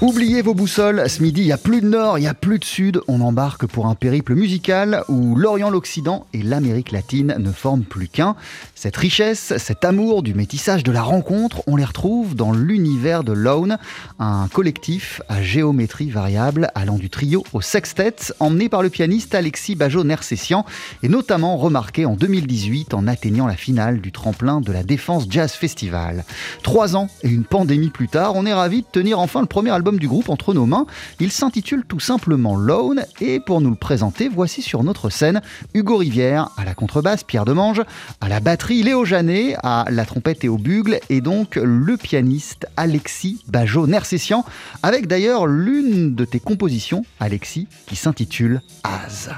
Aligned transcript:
Oubliez 0.00 0.42
vos 0.42 0.54
boussoles, 0.54 1.10
ce 1.10 1.20
midi, 1.24 1.40
il 1.40 1.46
n'y 1.46 1.52
a 1.52 1.58
plus 1.58 1.80
de 1.80 1.88
nord, 1.88 2.18
il 2.18 2.20
n'y 2.20 2.28
a 2.28 2.34
plus 2.34 2.60
de 2.60 2.64
sud. 2.64 3.00
On 3.08 3.20
embarque 3.20 3.66
pour 3.66 3.86
un 3.86 3.96
périple 3.96 4.36
musical 4.36 5.02
où 5.08 5.34
l'Orient, 5.34 5.70
l'Occident 5.70 6.28
et 6.32 6.40
l'Amérique 6.40 6.92
latine 6.92 7.34
ne 7.36 7.50
forment 7.50 7.82
plus 7.82 8.06
qu'un. 8.06 8.36
Cette 8.76 8.96
richesse, 8.96 9.54
cet 9.58 9.84
amour 9.84 10.22
du 10.22 10.34
métissage, 10.34 10.84
de 10.84 10.92
la 10.92 11.02
rencontre, 11.02 11.64
on 11.66 11.74
les 11.74 11.84
retrouve 11.84 12.36
dans 12.36 12.52
l'univers 12.52 13.24
de 13.24 13.32
Lone, 13.32 13.76
un 14.20 14.46
collectif 14.46 15.20
à 15.28 15.42
géométrie 15.42 16.10
variable 16.10 16.70
allant 16.76 16.96
du 16.96 17.10
trio 17.10 17.42
au 17.52 17.60
sextet, 17.60 18.14
emmené 18.38 18.68
par 18.68 18.84
le 18.84 18.90
pianiste 18.90 19.34
Alexis 19.34 19.74
Bajo-Nersessian 19.74 20.64
et 21.02 21.08
notamment 21.08 21.56
remarqué 21.56 22.06
en 22.06 22.14
2018 22.14 22.94
en 22.94 23.08
atteignant 23.08 23.48
la 23.48 23.56
finale 23.56 24.00
du 24.00 24.12
tremplin 24.12 24.60
de 24.60 24.70
la 24.70 24.84
Défense 24.84 25.26
Jazz 25.28 25.50
Festival. 25.50 26.24
Trois 26.62 26.94
ans 26.94 27.08
et 27.24 27.28
une 27.28 27.44
pandémie 27.44 27.90
plus 27.90 28.06
tard, 28.06 28.36
on 28.36 28.46
est 28.46 28.54
ravi 28.54 28.82
de 28.82 28.86
tenir 28.92 29.18
enfin 29.18 29.40
le 29.40 29.46
premier 29.46 29.72
album 29.72 29.87
du 29.96 30.08
groupe 30.08 30.28
entre 30.28 30.52
nos 30.52 30.66
mains. 30.66 30.86
Il 31.20 31.32
s'intitule 31.32 31.84
tout 31.86 32.00
simplement 32.00 32.56
Lone 32.56 33.04
et 33.20 33.40
pour 33.40 33.60
nous 33.60 33.70
le 33.70 33.76
présenter, 33.76 34.28
voici 34.28 34.60
sur 34.60 34.84
notre 34.84 35.08
scène 35.08 35.40
Hugo 35.74 35.96
Rivière 35.96 36.50
à 36.56 36.64
la 36.64 36.74
contrebasse, 36.74 37.24
Pierre 37.24 37.44
Demange 37.44 37.82
à 38.20 38.28
la 38.28 38.40
batterie, 38.40 38.82
Léo 38.82 39.04
Janet 39.04 39.56
à 39.62 39.86
la 39.90 40.04
trompette 40.04 40.44
et 40.44 40.48
au 40.48 40.58
bugle 40.58 41.00
et 41.08 41.20
donc 41.20 41.56
le 41.56 41.96
pianiste 41.96 42.66
Alexis 42.76 43.42
Bajo-Nersessian 43.48 44.44
avec 44.82 45.06
d'ailleurs 45.06 45.46
l'une 45.46 46.14
de 46.14 46.24
tes 46.24 46.40
compositions, 46.40 47.04
Alexis, 47.20 47.68
qui 47.86 47.96
s'intitule 47.96 48.60
Az. 48.84 49.30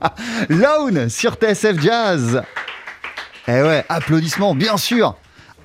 Lone 0.48 1.08
sur 1.08 1.34
TSF 1.34 1.80
Jazz. 1.80 2.42
Eh 3.46 3.62
ouais, 3.62 3.84
applaudissements, 3.88 4.54
bien 4.54 4.76
sûr, 4.76 5.16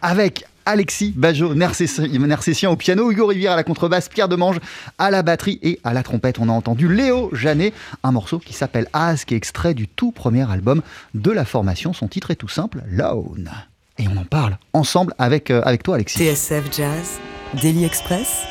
avec 0.02 0.46
Alexis 0.66 1.14
Bajot, 1.16 1.56
Nercessien 1.56 2.70
au 2.70 2.76
piano, 2.76 3.12
Hugo 3.12 3.28
Rivière 3.28 3.54
à 3.54 3.56
la 3.56 3.64
contrebasse, 3.64 4.10
Pierre 4.10 4.30
Demange 4.30 4.60
à 4.98 5.12
la 5.12 5.22
batterie 5.24 5.60
et 5.62 5.80
à 5.84 5.94
la 5.94 6.04
trompette. 6.04 6.40
On 6.40 6.50
a 6.50 6.52
entendu 6.52 6.88
Léo 6.88 7.30
Janet, 7.34 7.74
un 8.04 8.12
morceau 8.12 8.40
qui 8.40 8.54
s'appelle 8.54 8.88
As, 8.94 9.26
qui 9.26 9.34
est 9.34 9.38
extrait 9.38 9.74
du 9.74 9.88
tout 9.88 10.12
premier 10.12 10.50
album 10.50 10.82
de 11.14 11.32
la 11.32 11.46
formation. 11.46 11.94
Son 11.94 12.08
titre 12.08 12.32
est 12.32 12.36
tout 12.36 12.48
simple, 12.48 12.82
Lone. 12.88 13.52
Et 14.00 14.08
on 14.08 14.18
en 14.18 14.26
parle 14.26 14.58
ensemble 14.74 15.14
avec, 15.20 15.52
euh, 15.52 15.62
avec 15.66 15.84
toi, 15.84 15.96
Alexis. 15.96 16.18
TSF 16.18 16.76
Jazz, 16.76 17.20
Daily 17.62 17.86
Express, 17.86 18.44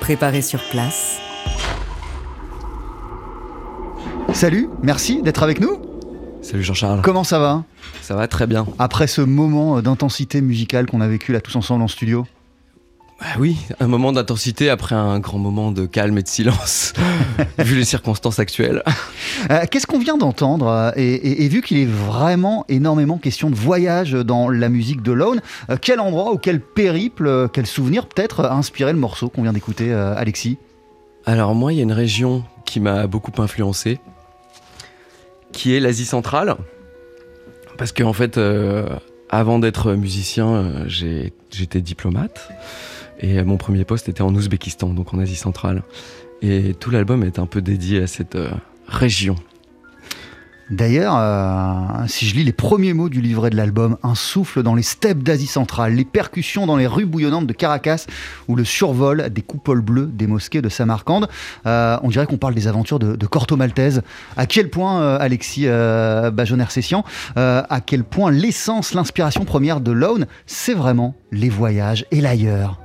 préparé 0.00 0.40
sur 0.40 0.62
place. 0.70 1.18
Salut, 4.32 4.68
merci 4.82 5.22
d'être 5.22 5.42
avec 5.42 5.60
nous. 5.60 5.78
Salut 6.42 6.62
Jean-Charles. 6.62 7.00
Comment 7.02 7.24
ça 7.24 7.38
va? 7.38 7.64
Ça 8.02 8.14
va 8.14 8.28
très 8.28 8.46
bien. 8.46 8.66
Après 8.78 9.06
ce 9.06 9.20
moment 9.22 9.80
d'intensité 9.80 10.40
musicale 10.40 10.86
qu'on 10.86 11.00
a 11.00 11.08
vécu 11.08 11.32
là 11.32 11.40
tous 11.40 11.56
ensemble 11.56 11.82
en 11.82 11.88
studio? 11.88 12.26
Bah 13.18 13.26
oui, 13.38 13.56
un 13.80 13.86
moment 13.86 14.12
d'intensité 14.12 14.68
après 14.68 14.94
un 14.94 15.18
grand 15.20 15.38
moment 15.38 15.72
de 15.72 15.86
calme 15.86 16.18
et 16.18 16.22
de 16.22 16.28
silence, 16.28 16.92
vu 17.58 17.74
les 17.76 17.86
circonstances 17.86 18.38
actuelles. 18.38 18.82
Euh, 19.50 19.60
Qu'est-ce 19.70 19.86
qu'on 19.86 19.98
vient 19.98 20.18
d'entendre? 20.18 20.92
Et, 20.96 21.14
et- 21.14 21.44
et 21.44 21.48
vu 21.48 21.62
qu'il 21.62 21.78
est 21.78 21.86
vraiment 21.86 22.66
énormément 22.68 23.16
question 23.16 23.48
de 23.48 23.54
voyage 23.54 24.12
dans 24.12 24.50
la 24.50 24.68
musique 24.68 25.00
de 25.00 25.12
Lone, 25.12 25.40
euh, 25.70 25.78
quel 25.80 25.98
endroit 26.00 26.30
ou 26.32 26.36
quel 26.36 26.60
périple, 26.60 27.26
euh, 27.26 27.48
quel 27.50 27.66
souvenir 27.66 28.06
peut-être 28.06 28.44
a 28.44 28.52
inspiré 28.54 28.92
le 28.92 28.98
morceau 28.98 29.30
qu'on 29.30 29.42
vient 29.42 29.54
d'écouter, 29.54 29.90
Alexis? 29.94 30.58
Alors 31.24 31.54
moi, 31.54 31.72
il 31.72 31.76
y 31.76 31.80
a 31.80 31.84
une 31.84 31.92
région 31.92 32.44
qui 32.66 32.80
m'a 32.80 33.06
beaucoup 33.06 33.32
influencé, 33.40 33.98
qui 35.56 35.74
est 35.74 35.80
l'Asie 35.80 36.04
centrale. 36.04 36.54
Parce 37.78 37.90
qu'en 37.92 38.12
fait, 38.12 38.36
euh, 38.36 38.86
avant 39.30 39.58
d'être 39.58 39.94
musicien, 39.94 40.48
euh, 40.48 40.84
j'étais 40.86 41.80
diplomate. 41.80 42.50
Et 43.20 43.38
euh, 43.38 43.44
mon 43.44 43.56
premier 43.56 43.86
poste 43.86 44.10
était 44.10 44.20
en 44.20 44.34
Ouzbékistan, 44.34 44.90
donc 44.90 45.14
en 45.14 45.18
Asie 45.18 45.34
centrale. 45.34 45.82
Et 46.42 46.74
tout 46.78 46.90
l'album 46.90 47.24
est 47.24 47.38
un 47.38 47.46
peu 47.46 47.62
dédié 47.62 48.02
à 48.02 48.06
cette 48.06 48.36
région. 48.86 49.36
D'ailleurs, 50.70 51.14
euh, 51.16 52.06
si 52.08 52.26
je 52.26 52.34
lis 52.34 52.42
les 52.42 52.52
premiers 52.52 52.92
mots 52.92 53.08
du 53.08 53.20
livret 53.20 53.50
de 53.50 53.56
l'album, 53.56 53.98
un 54.02 54.16
souffle 54.16 54.64
dans 54.64 54.74
les 54.74 54.82
steppes 54.82 55.22
d'Asie 55.22 55.46
centrale, 55.46 55.94
les 55.94 56.04
percussions 56.04 56.66
dans 56.66 56.76
les 56.76 56.88
rues 56.88 57.06
bouillonnantes 57.06 57.46
de 57.46 57.52
Caracas 57.52 58.06
ou 58.48 58.56
le 58.56 58.64
survol 58.64 59.30
des 59.30 59.42
coupoles 59.42 59.80
bleues 59.80 60.10
des 60.12 60.26
mosquées 60.26 60.62
de 60.62 60.68
Samarcande, 60.68 61.28
euh, 61.66 61.98
on 62.02 62.08
dirait 62.08 62.26
qu'on 62.26 62.36
parle 62.36 62.54
des 62.54 62.66
aventures 62.66 62.98
de, 62.98 63.26
Corto 63.26 63.56
Maltese. 63.56 64.02
À 64.36 64.46
quel 64.46 64.68
point, 64.68 65.00
euh, 65.00 65.18
Alexis 65.20 65.66
Bajoner-Sessian, 65.66 67.04
à 67.36 67.80
quel 67.84 68.02
point 68.02 68.30
l'essence, 68.30 68.94
l'inspiration 68.94 69.44
première 69.44 69.80
de 69.80 69.92
Lone, 69.92 70.26
c'est 70.46 70.74
vraiment 70.74 71.14
les 71.30 71.48
voyages 71.48 72.06
et 72.10 72.20
l'ailleurs 72.20 72.78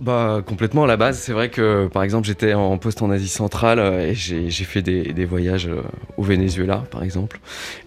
Bah 0.00 0.42
complètement. 0.44 0.84
À 0.84 0.86
la 0.86 0.96
base, 0.96 1.18
c'est 1.18 1.32
vrai 1.32 1.50
que 1.50 1.86
par 1.86 2.02
exemple 2.02 2.26
j'étais 2.26 2.54
en 2.54 2.76
poste 2.78 3.00
en 3.02 3.10
Asie 3.10 3.28
centrale 3.28 3.78
euh, 3.78 4.10
et 4.10 4.14
j'ai 4.14 4.50
fait 4.50 4.82
des, 4.82 5.24
voyages 5.24 5.68
euh, 5.68 5.82
au 6.16 6.22
Venezuela 6.22 6.84
par 6.90 7.04
exemple. 7.04 7.38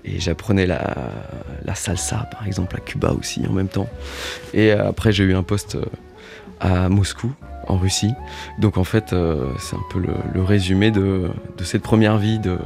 Et 0.06 0.20
j'apprenais 0.20 0.66
la, 0.66 1.76
salsa 1.76 2.30
par 2.32 2.48
exemple 2.48 2.76
à 2.78 2.80
Cuba 2.80 3.12
aussi 3.12 3.46
en 3.48 3.52
même 3.52 3.68
temps. 3.68 3.90
Et 4.54 4.72
euh, 4.72 4.88
après 4.90 5.12
j'ai 5.12 5.26
eu 5.26 5.36
un 5.36 5.44
poste 5.44 5.78
à 6.62 6.88
Moscou 6.88 7.32
en 7.68 7.78
Russie. 7.78 8.14
Donc 8.60 8.78
en 8.78 8.86
fait 8.86 9.14
c'est 9.60 9.76
un 9.76 9.86
peu 9.92 10.00
le, 10.00 10.14
le 10.34 10.42
résumé 10.42 10.92
de, 10.92 11.30
de 11.58 11.64
cette 11.66 11.82
première 11.82 12.18
vie 12.18 12.40
de 12.40 12.58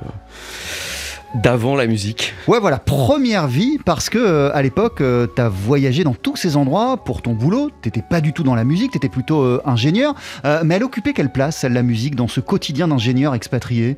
d'avant 1.35 1.75
la 1.75 1.87
musique. 1.87 2.33
Ouais, 2.47 2.59
voilà, 2.59 2.77
première 2.77 3.47
vie, 3.47 3.77
parce 3.85 4.09
que 4.09 4.17
euh, 4.17 4.55
à 4.55 4.61
l'époque, 4.61 5.01
euh, 5.01 5.27
t'as 5.27 5.49
voyagé 5.49 6.03
dans 6.03 6.13
tous 6.13 6.35
ces 6.35 6.57
endroits 6.57 6.97
pour 6.97 7.21
ton 7.21 7.33
boulot. 7.33 7.69
T'étais 7.81 8.01
pas 8.01 8.21
du 8.21 8.33
tout 8.33 8.43
dans 8.43 8.55
la 8.55 8.63
musique, 8.63 8.91
t'étais 8.91 9.09
plutôt 9.09 9.41
euh, 9.41 9.61
ingénieur. 9.65 10.13
Euh, 10.45 10.61
mais 10.65 10.75
elle 10.75 10.83
occupait 10.83 11.13
quelle 11.13 11.31
place, 11.31 11.57
celle, 11.57 11.73
la 11.73 11.83
musique, 11.83 12.15
dans 12.15 12.27
ce 12.27 12.39
quotidien 12.41 12.87
d'ingénieur 12.87 13.33
expatrié? 13.35 13.97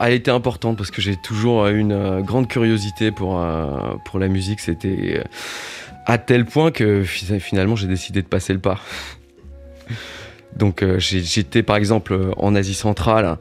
Elle 0.00 0.12
était 0.12 0.30
importante 0.30 0.76
parce 0.76 0.90
que 0.90 1.02
j'ai 1.02 1.16
toujours 1.16 1.66
une 1.66 2.22
grande 2.22 2.46
curiosité 2.48 3.10
pour, 3.10 3.44
pour 4.04 4.18
la 4.18 4.28
musique. 4.28 4.60
C'était 4.60 5.24
à 6.06 6.18
tel 6.18 6.44
point 6.44 6.70
que 6.70 7.02
fi- 7.02 7.40
finalement 7.40 7.76
j'ai 7.76 7.88
décidé 7.88 8.22
de 8.22 8.28
passer 8.28 8.52
le 8.52 8.60
pas. 8.60 8.78
Donc 10.56 10.82
euh, 10.82 10.98
j'étais 10.98 11.62
par 11.62 11.76
exemple 11.76 12.12
euh, 12.12 12.30
en 12.36 12.54
Asie 12.54 12.74
centrale, 12.74 13.36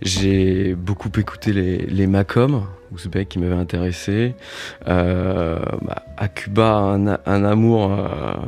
j'ai 0.00 0.74
beaucoup 0.74 1.10
écouté 1.18 1.52
les, 1.52 2.06
Macom, 2.06 2.66
ouzbeks 2.92 3.28
qui 3.28 3.38
m'avaient 3.38 3.54
intéressé. 3.54 4.34
Euh, 4.86 5.58
bah, 5.82 6.04
à 6.16 6.28
Cuba, 6.28 6.98
un, 7.26 7.44
amour 7.44 7.96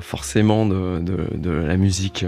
forcément 0.00 0.66
de, 0.66 1.50
la 1.50 1.76
musique 1.76 2.24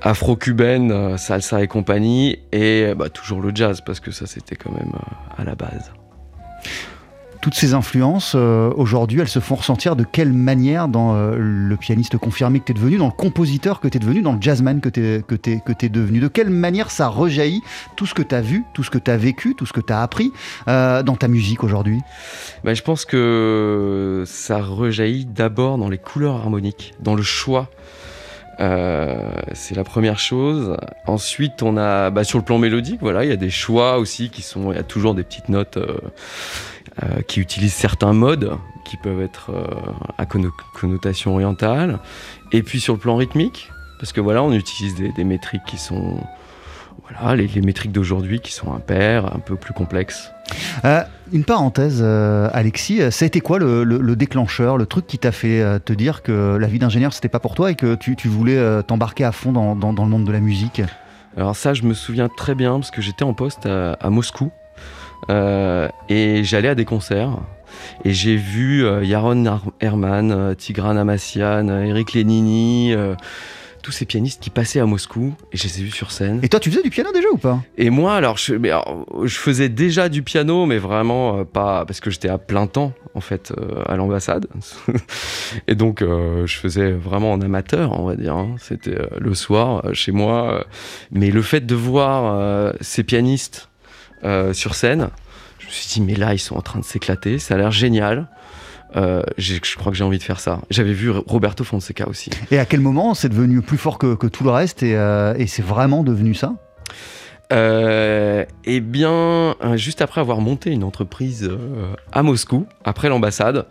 afro-cubaine, 0.00 1.16
salsa 1.18 1.62
et 1.62 1.68
compagnie, 1.68 2.40
et 2.52 2.92
bah, 2.96 3.08
toujours 3.08 3.40
le 3.40 3.52
jazz, 3.54 3.80
parce 3.80 4.00
que 4.00 4.10
ça 4.10 4.26
c'était 4.26 4.56
quand 4.56 4.72
même 4.72 4.92
à 5.36 5.44
la 5.44 5.54
base. 5.54 5.92
Toutes 7.46 7.54
ces 7.54 7.74
influences, 7.74 8.32
euh, 8.34 8.72
aujourd'hui, 8.74 9.20
elles 9.20 9.28
se 9.28 9.38
font 9.38 9.54
ressentir 9.54 9.94
de 9.94 10.02
quelle 10.02 10.32
manière 10.32 10.88
dans 10.88 11.14
euh, 11.14 11.36
le 11.38 11.76
pianiste 11.76 12.18
confirmé 12.18 12.58
que 12.58 12.64
t'es 12.64 12.72
devenu, 12.72 12.96
dans 12.96 13.06
le 13.06 13.12
compositeur 13.12 13.78
que 13.78 13.86
t'es 13.86 14.00
devenu, 14.00 14.20
dans 14.20 14.32
le 14.32 14.42
jazzman 14.42 14.80
que 14.80 14.88
que 14.88 15.36
t'es 15.36 15.88
devenu? 15.88 16.18
De 16.18 16.26
quelle 16.26 16.50
manière 16.50 16.90
ça 16.90 17.06
rejaillit 17.06 17.62
tout 17.94 18.04
ce 18.04 18.14
que 18.14 18.22
t'as 18.22 18.40
vu, 18.40 18.64
tout 18.74 18.82
ce 18.82 18.90
que 18.90 18.98
t'as 18.98 19.16
vécu, 19.16 19.54
tout 19.54 19.64
ce 19.64 19.72
que 19.72 19.80
t'as 19.80 20.02
appris 20.02 20.32
euh, 20.66 21.04
dans 21.04 21.14
ta 21.14 21.28
musique 21.28 21.62
aujourd'hui? 21.62 22.00
Bah, 22.64 22.74
je 22.74 22.82
pense 22.82 23.04
que 23.04 24.24
ça 24.26 24.60
rejaillit 24.60 25.24
d'abord 25.24 25.78
dans 25.78 25.88
les 25.88 25.98
couleurs 25.98 26.34
harmoniques, 26.34 26.94
dans 26.98 27.14
le 27.14 27.22
choix. 27.22 27.70
C'est 28.58 29.76
la 29.76 29.84
première 29.84 30.18
chose. 30.18 30.76
Ensuite, 31.06 31.62
on 31.62 31.76
a 31.76 32.10
bah, 32.10 32.24
sur 32.24 32.38
le 32.38 32.44
plan 32.44 32.58
mélodique, 32.58 32.98
voilà, 33.02 33.22
il 33.22 33.28
y 33.28 33.32
a 33.32 33.36
des 33.36 33.50
choix 33.50 33.98
aussi 33.98 34.30
qui 34.30 34.42
sont, 34.42 34.72
il 34.72 34.76
y 34.76 34.80
a 34.80 34.82
toujours 34.82 35.14
des 35.14 35.22
petites 35.22 35.50
notes 35.50 35.78
euh, 37.02 37.20
qui 37.22 37.40
utilisent 37.40 37.74
certains 37.74 38.12
modes 38.12 38.52
qui 38.84 38.96
peuvent 38.96 39.20
être 39.20 39.50
euh, 39.50 39.64
à 40.18 40.24
conno- 40.24 40.50
connotation 40.80 41.34
orientale. 41.34 41.98
Et 42.52 42.62
puis 42.62 42.80
sur 42.80 42.94
le 42.94 43.00
plan 43.00 43.16
rythmique, 43.16 43.70
parce 43.98 44.12
que 44.12 44.20
voilà, 44.20 44.42
on 44.42 44.52
utilise 44.52 44.94
des, 44.94 45.10
des 45.12 45.24
métriques 45.24 45.64
qui 45.66 45.78
sont, 45.78 46.18
voilà, 47.02 47.34
les, 47.36 47.48
les 47.48 47.60
métriques 47.62 47.92
d'aujourd'hui 47.92 48.40
qui 48.40 48.52
sont 48.52 48.72
impaires, 48.72 49.34
un 49.34 49.40
peu 49.40 49.56
plus 49.56 49.74
complexes. 49.74 50.30
Euh, 50.84 51.02
une 51.32 51.44
parenthèse, 51.44 52.00
euh, 52.02 52.48
Alexis, 52.52 53.00
ça 53.10 53.24
a 53.24 53.26
été 53.26 53.40
quoi 53.40 53.58
le, 53.58 53.82
le- 53.82 53.98
le 53.98 54.16
déclencheur, 54.16 54.78
le 54.78 54.86
truc 54.86 55.06
qui 55.08 55.18
t'a 55.18 55.32
fait 55.32 55.60
euh, 55.60 55.78
te 55.80 55.92
dire 55.92 56.22
que 56.22 56.56
la 56.56 56.66
vie 56.68 56.78
d'ingénieur 56.78 57.12
c'était 57.12 57.28
pas 57.28 57.40
pour 57.40 57.54
toi 57.56 57.72
et 57.72 57.74
que 57.74 57.96
tu, 57.96 58.14
tu 58.14 58.28
voulais 58.28 58.82
t'embarquer 58.84 59.24
à 59.24 59.32
fond 59.32 59.50
dans, 59.50 59.74
dans- 59.74 59.92
dans 59.92 60.04
le 60.04 60.10
monde 60.10 60.24
de 60.24 60.32
la 60.32 60.40
musique? 60.40 60.82
Alors 61.36 61.56
ça, 61.56 61.74
je 61.74 61.82
me 61.82 61.92
souviens 61.94 62.28
très 62.28 62.54
bien 62.54 62.74
parce 62.74 62.90
que 62.92 63.02
j'étais 63.02 63.24
en 63.24 63.34
poste 63.34 63.66
à, 63.66 63.94
à 63.94 64.08
Moscou 64.10 64.52
et 65.28 66.44
j'allais 66.44 66.68
à 66.68 66.74
des 66.74 66.84
concerts 66.84 67.38
et 68.04 68.12
j'ai 68.12 68.36
vu 68.36 68.84
euh, 68.84 69.04
Yaron 69.04 69.44
Ar- 69.46 69.64
Herman, 69.80 70.30
euh, 70.32 70.54
Tigran 70.54 70.96
Amassian, 70.96 71.68
euh, 71.68 71.82
Eric 71.84 72.14
Lenini, 72.14 72.92
euh, 72.94 73.14
tous 73.82 73.92
ces 73.92 74.04
pianistes 74.06 74.42
qui 74.42 74.50
passaient 74.50 74.80
à 74.80 74.86
Moscou 74.86 75.34
et 75.52 75.56
je 75.56 75.64
les 75.64 75.80
ai 75.80 75.82
vus 75.84 75.90
sur 75.92 76.10
scène. 76.10 76.40
Et 76.42 76.48
toi, 76.48 76.58
tu 76.58 76.70
faisais 76.70 76.82
du 76.82 76.90
piano 76.90 77.12
déjà 77.12 77.28
ou 77.32 77.36
pas? 77.38 77.60
Et 77.76 77.90
moi, 77.90 78.14
alors 78.14 78.36
je, 78.38 78.54
mais 78.54 78.70
alors, 78.70 79.04
je 79.24 79.36
faisais 79.36 79.68
déjà 79.68 80.08
du 80.08 80.22
piano, 80.22 80.66
mais 80.66 80.78
vraiment 80.78 81.38
euh, 81.38 81.44
pas 81.44 81.84
parce 81.84 82.00
que 82.00 82.10
j'étais 82.10 82.28
à 82.28 82.38
plein 82.38 82.66
temps 82.66 82.92
en 83.14 83.20
fait 83.20 83.52
euh, 83.56 83.82
à 83.86 83.96
l'ambassade. 83.96 84.46
et 85.68 85.74
donc 85.74 86.02
euh, 86.02 86.46
je 86.46 86.56
faisais 86.56 86.92
vraiment 86.92 87.32
en 87.32 87.40
amateur, 87.40 87.98
on 88.00 88.06
va 88.06 88.16
dire. 88.16 88.34
hein. 88.36 88.56
C'était 88.58 88.98
euh, 88.98 89.06
le 89.18 89.34
soir 89.34 89.82
euh, 89.84 89.92
chez 89.92 90.12
moi. 90.12 90.52
euh. 90.54 90.62
mais 91.12 91.30
le 91.30 91.42
fait 91.42 91.64
de 91.64 91.74
voir 91.74 92.34
euh, 92.38 92.72
ces 92.80 93.04
pianistes 93.04 93.68
euh, 94.24 94.52
sur 94.52 94.74
scène, 94.74 95.10
je 95.58 95.66
me 95.66 95.70
suis 95.70 95.88
dit 95.88 96.00
mais 96.00 96.14
là 96.14 96.34
ils 96.34 96.38
sont 96.38 96.56
en 96.56 96.62
train 96.62 96.78
de 96.78 96.84
s'éclater, 96.84 97.38
ça 97.38 97.54
a 97.54 97.58
l'air 97.58 97.70
génial. 97.70 98.28
Euh, 98.94 99.22
je 99.36 99.58
crois 99.76 99.90
que 99.92 99.98
j'ai 99.98 100.04
envie 100.04 100.18
de 100.18 100.22
faire 100.22 100.40
ça. 100.40 100.60
J'avais 100.70 100.92
vu 100.92 101.10
Roberto 101.10 101.64
Fonseca 101.64 102.08
aussi. 102.08 102.30
Et 102.50 102.58
à 102.58 102.64
quel 102.64 102.80
moment 102.80 103.14
c'est 103.14 103.28
devenu 103.28 103.60
plus 103.60 103.78
fort 103.78 103.98
que, 103.98 104.14
que 104.14 104.26
tout 104.26 104.44
le 104.44 104.50
reste 104.50 104.82
et, 104.82 104.96
euh, 104.96 105.34
et 105.36 105.46
c'est 105.46 105.62
vraiment 105.62 106.02
devenu 106.02 106.34
ça? 106.34 106.54
Euh, 107.52 108.44
eh 108.64 108.80
bien, 108.80 109.10
euh, 109.10 109.76
juste 109.76 110.02
après 110.02 110.20
avoir 110.20 110.40
monté 110.40 110.70
une 110.70 110.82
entreprise 110.82 111.48
euh, 111.50 111.94
à 112.12 112.22
Moscou, 112.22 112.66
après 112.84 113.08
l'ambassade, 113.08 113.66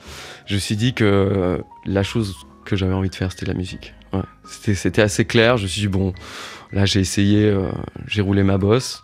je 0.46 0.56
me 0.56 0.60
suis 0.60 0.76
dit 0.76 0.94
que 0.94 1.62
la 1.86 2.04
chose 2.04 2.36
que 2.66 2.76
j'avais 2.76 2.94
envie 2.94 3.10
de 3.10 3.16
faire, 3.16 3.32
c'était 3.32 3.46
la 3.46 3.54
musique. 3.54 3.94
Ouais. 4.14 4.22
C'était, 4.46 4.76
c'était 4.76 5.02
assez 5.02 5.26
clair. 5.26 5.58
Je 5.58 5.64
me 5.64 5.68
suis 5.68 5.82
dit, 5.82 5.88
bon, 5.88 6.14
là, 6.72 6.86
j'ai 6.86 7.00
essayé, 7.00 7.46
euh, 7.46 7.70
j'ai 8.08 8.22
roulé 8.22 8.44
ma 8.44 8.58
bosse. 8.58 9.04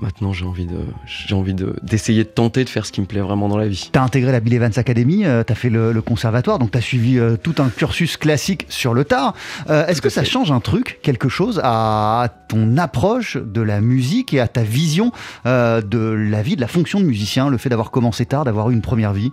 Maintenant, 0.00 0.32
j'ai 0.32 0.44
envie 0.44 0.66
de, 0.66 0.78
j'ai 1.06 1.34
envie 1.34 1.54
de, 1.54 1.74
d'essayer 1.82 2.22
de 2.22 2.28
tenter 2.28 2.62
de 2.62 2.68
faire 2.68 2.86
ce 2.86 2.92
qui 2.92 3.00
me 3.00 3.06
plaît 3.06 3.20
vraiment 3.20 3.48
dans 3.48 3.56
la 3.56 3.66
vie. 3.66 3.90
Tu 3.92 3.98
as 3.98 4.02
intégré 4.02 4.30
la 4.30 4.38
Bill 4.38 4.54
Evans 4.54 4.72
Academy, 4.76 5.24
euh, 5.24 5.42
tu 5.44 5.52
as 5.52 5.56
fait 5.56 5.70
le, 5.70 6.00
conservatoire, 6.02 6.60
donc 6.60 6.70
tu 6.70 6.78
as 6.78 6.80
suivi 6.80 7.18
euh, 7.18 7.36
tout 7.36 7.56
un 7.58 7.68
cursus 7.68 8.16
classique 8.16 8.64
sur 8.68 8.94
le 8.94 9.04
tard. 9.04 9.34
Euh, 9.68 9.86
est-ce 9.86 10.00
que 10.00 10.08
ça 10.08 10.22
change 10.22 10.52
un 10.52 10.60
truc, 10.60 11.00
quelque 11.02 11.28
chose 11.28 11.60
à 11.64 12.28
ton 12.48 12.76
approche 12.76 13.36
de 13.36 13.60
la 13.60 13.80
musique 13.80 14.32
et 14.32 14.38
à 14.38 14.46
ta 14.46 14.62
vision 14.62 15.10
de 15.44 15.98
la 15.98 16.42
vie, 16.42 16.54
de 16.54 16.60
la 16.60 16.68
fonction 16.68 17.00
de 17.00 17.04
musicien, 17.04 17.48
le 17.48 17.58
fait 17.58 17.68
d'avoir 17.68 17.90
commencé 17.90 18.24
tard, 18.24 18.44
d'avoir 18.44 18.70
eu 18.70 18.74
une 18.74 18.82
première 18.82 19.12
vie? 19.12 19.32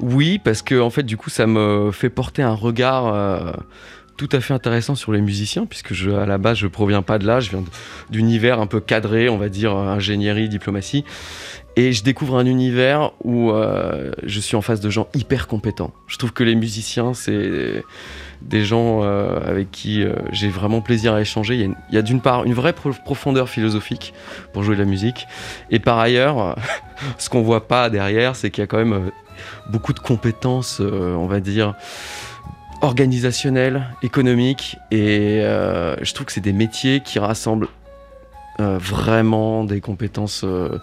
Oui, 0.00 0.40
parce 0.42 0.62
que 0.62 0.80
en 0.80 0.90
fait, 0.90 1.02
du 1.04 1.16
coup, 1.16 1.30
ça 1.30 1.46
me 1.46 1.90
fait 1.92 2.10
porter 2.10 2.42
un 2.42 2.54
regard 2.54 3.14
tout 4.20 4.36
à 4.36 4.40
fait 4.40 4.52
intéressant 4.52 4.96
sur 4.96 5.12
les 5.12 5.22
musiciens, 5.22 5.64
puisque 5.64 5.94
je, 5.94 6.10
à 6.10 6.26
la 6.26 6.36
base, 6.36 6.58
je 6.58 6.66
proviens 6.66 7.00
pas 7.00 7.18
de 7.18 7.26
là, 7.26 7.40
je 7.40 7.48
viens 7.48 7.64
d'univers 8.10 8.60
un 8.60 8.66
peu 8.66 8.78
cadré, 8.78 9.30
on 9.30 9.38
va 9.38 9.48
dire 9.48 9.74
ingénierie, 9.74 10.50
diplomatie. 10.50 11.06
Et 11.76 11.94
je 11.94 12.04
découvre 12.04 12.36
un 12.36 12.44
univers 12.44 13.12
où 13.24 13.50
euh, 13.50 14.12
je 14.22 14.38
suis 14.38 14.56
en 14.56 14.60
face 14.60 14.80
de 14.80 14.90
gens 14.90 15.08
hyper 15.14 15.46
compétents. 15.46 15.94
Je 16.06 16.18
trouve 16.18 16.34
que 16.34 16.44
les 16.44 16.54
musiciens, 16.54 17.14
c'est 17.14 17.82
des 18.42 18.62
gens 18.62 19.04
euh, 19.04 19.40
avec 19.42 19.70
qui 19.70 20.02
euh, 20.02 20.12
j'ai 20.32 20.50
vraiment 20.50 20.82
plaisir 20.82 21.14
à 21.14 21.22
échanger. 21.22 21.54
Il 21.54 21.94
y 21.94 21.96
a, 21.96 22.02
d'une 22.02 22.20
part 22.20 22.44
une 22.44 22.52
vraie 22.52 22.74
profondeur 22.74 23.48
philosophique 23.48 24.12
pour 24.52 24.64
jouer 24.64 24.74
de 24.74 24.82
la 24.82 24.86
musique. 24.86 25.26
Et 25.70 25.78
par 25.78 25.98
ailleurs, 25.98 26.56
ce 27.16 27.30
qu'on 27.30 27.40
voit 27.40 27.66
pas 27.66 27.88
derrière, 27.88 28.36
c'est 28.36 28.50
qu'il 28.50 28.60
y 28.60 28.64
a 28.64 28.66
quand 28.66 28.84
même 28.84 29.10
beaucoup 29.70 29.94
de 29.94 30.00
compétences, 30.00 30.80
on 30.80 31.26
va 31.26 31.40
dire, 31.40 31.74
organisationnel, 32.82 33.86
économique, 34.02 34.78
et 34.90 35.40
euh, 35.42 35.96
je 36.02 36.14
trouve 36.14 36.26
que 36.26 36.32
c'est 36.32 36.40
des 36.40 36.52
métiers 36.52 37.00
qui 37.00 37.18
rassemblent 37.18 37.68
euh, 38.60 38.78
vraiment 38.78 39.64
des 39.64 39.80
compétences 39.80 40.42
euh, 40.44 40.78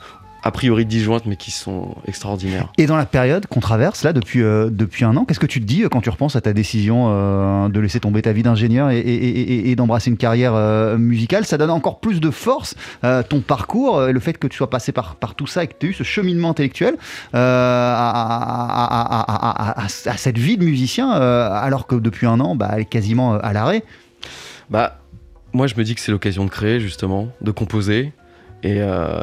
a 0.47 0.51
priori 0.51 0.85
disjointes 0.85 1.25
mais 1.25 1.35
qui 1.35 1.51
sont 1.51 1.93
extraordinaires. 2.07 2.71
Et 2.77 2.85
dans 2.85 2.95
la 2.95 3.05
période 3.05 3.47
qu'on 3.47 3.59
traverse 3.59 4.05
là 4.05 4.13
depuis, 4.13 4.41
euh, 4.41 4.69
depuis 4.71 5.03
un 5.03 5.17
an, 5.17 5.25
qu'est-ce 5.25 5.41
que 5.41 5.45
tu 5.45 5.59
te 5.59 5.65
dis 5.65 5.83
euh, 5.83 5.89
quand 5.89 5.99
tu 5.99 6.09
repenses 6.09 6.37
à 6.37 6.41
ta 6.41 6.53
décision 6.53 7.07
euh, 7.09 7.67
de 7.67 7.77
laisser 7.81 7.99
tomber 7.99 8.21
ta 8.21 8.31
vie 8.31 8.43
d'ingénieur 8.43 8.89
et, 8.89 9.75
d'embrasser 9.75 10.09
une 10.09 10.15
carrière 10.15 10.53
musicale? 10.97 11.45
Ça 11.45 11.57
donne 11.57 11.69
encore 11.69 11.99
plus 11.99 12.21
de 12.21 12.31
force 12.31 12.75
ton 13.29 13.41
parcours 13.41 14.07
et 14.07 14.13
le 14.13 14.19
fait 14.21 14.37
que 14.37 14.47
tu 14.47 14.55
sois 14.55 14.69
passé 14.69 14.93
par, 14.93 15.15
par 15.15 15.35
tout 15.35 15.47
ça 15.47 15.65
et 15.65 15.67
que 15.67 15.73
tu 15.77 15.87
aies 15.87 15.89
eu 15.89 15.93
ce 15.93 16.03
cheminement 16.03 16.51
intellectuel 16.51 16.95
à, 17.33 18.63
à, 19.83 19.87
cette 19.89 20.37
vie 20.37 20.57
de 20.57 20.63
musicien 20.63 21.09
alors 21.11 21.87
que 21.87 21.95
depuis 21.95 22.25
un 22.25 22.39
an, 22.39 22.55
bah, 22.55 22.69
elle 22.73 22.81
est 22.81 22.85
quasiment 22.85 23.33
à 23.33 23.51
l'arrêt? 23.51 23.83
Bah, 24.69 24.99
moi 25.51 25.67
je 25.67 25.75
me 25.75 25.83
dis 25.83 25.93
que 25.93 26.01
c'est 26.01 26.13
l'occasion 26.13 26.45
de 26.45 26.49
créer 26.49 26.79
justement, 26.79 27.27
de 27.41 27.51
composer 27.51 28.13
et 28.63 28.79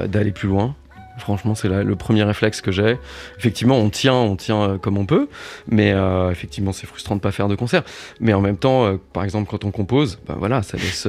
d'aller 0.06 0.32
plus 0.32 0.48
loin. 0.48 0.76
Franchement, 1.18 1.54
c'est 1.54 1.68
le 1.68 1.96
premier 1.96 2.24
réflexe 2.24 2.60
que 2.60 2.72
j'ai. 2.72 2.98
Effectivement, 3.38 3.76
on 3.76 3.88
tient, 3.88 4.14
on 4.14 4.36
tient 4.36 4.62
euh, 4.62 4.78
comme 4.78 4.98
on 4.98 5.06
peut, 5.06 5.28
mais 5.68 5.92
euh, 5.92 6.30
effectivement, 6.30 6.72
c'est 6.72 6.86
frustrant 6.86 7.14
de 7.14 7.20
pas 7.20 7.30
faire 7.30 7.48
de 7.48 7.54
concert. 7.54 7.82
Mais 8.20 8.34
en 8.34 8.40
même 8.40 8.56
temps, 8.56 8.84
euh, 8.84 8.96
par 9.12 9.22
exemple, 9.22 9.48
quand 9.48 9.64
on 9.64 9.70
compose, 9.70 10.18
ben 10.26 10.34
voilà, 10.38 10.62
ça 10.62 10.76
laisse 10.76 11.06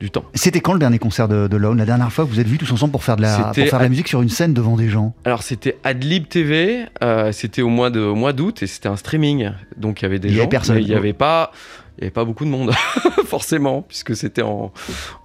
du 0.00 0.10
temps. 0.10 0.24
C'était 0.34 0.60
quand 0.60 0.72
le 0.72 0.80
dernier 0.80 0.98
concert 0.98 1.28
de, 1.28 1.46
de 1.46 1.56
Lone? 1.56 1.78
La 1.78 1.86
dernière 1.86 2.12
fois 2.12 2.24
que 2.24 2.30
vous 2.30 2.40
êtes 2.40 2.48
vus 2.48 2.58
tous 2.58 2.70
ensemble 2.72 2.92
pour 2.92 3.04
faire 3.04 3.16
de 3.16 3.22
la, 3.22 3.52
pour 3.54 3.54
faire 3.54 3.78
de 3.78 3.84
la 3.84 3.88
musique 3.88 4.08
sur 4.08 4.22
une 4.22 4.28
scène 4.28 4.54
devant 4.54 4.76
des 4.76 4.88
gens? 4.88 5.14
Alors, 5.24 5.42
c'était 5.42 5.78
Adlib 5.84 6.28
TV. 6.28 6.86
c'était 7.32 7.62
au 7.62 7.68
mois 7.68 7.90
d'août 7.90 8.62
et 8.62 8.66
c'était 8.66 8.88
un 8.88 8.96
streaming, 8.96 9.52
donc 9.76 10.02
il 10.02 10.04
y 10.04 10.06
avait 10.06 10.18
des 10.18 10.28
il 10.28 10.34
gens. 10.34 10.38
Y 10.38 10.40
avait 10.42 10.48
personne. 10.48 10.78
Il 10.78 10.86
n'y 10.86 10.94
avait 10.94 11.12
pas 11.12 11.52
il 11.96 12.00
n'y 12.00 12.04
avait 12.06 12.12
pas 12.12 12.24
beaucoup 12.24 12.44
de 12.44 12.50
monde, 12.50 12.72
forcément, 13.26 13.82
puisque 13.82 14.16
c'était 14.16 14.42
en, 14.42 14.72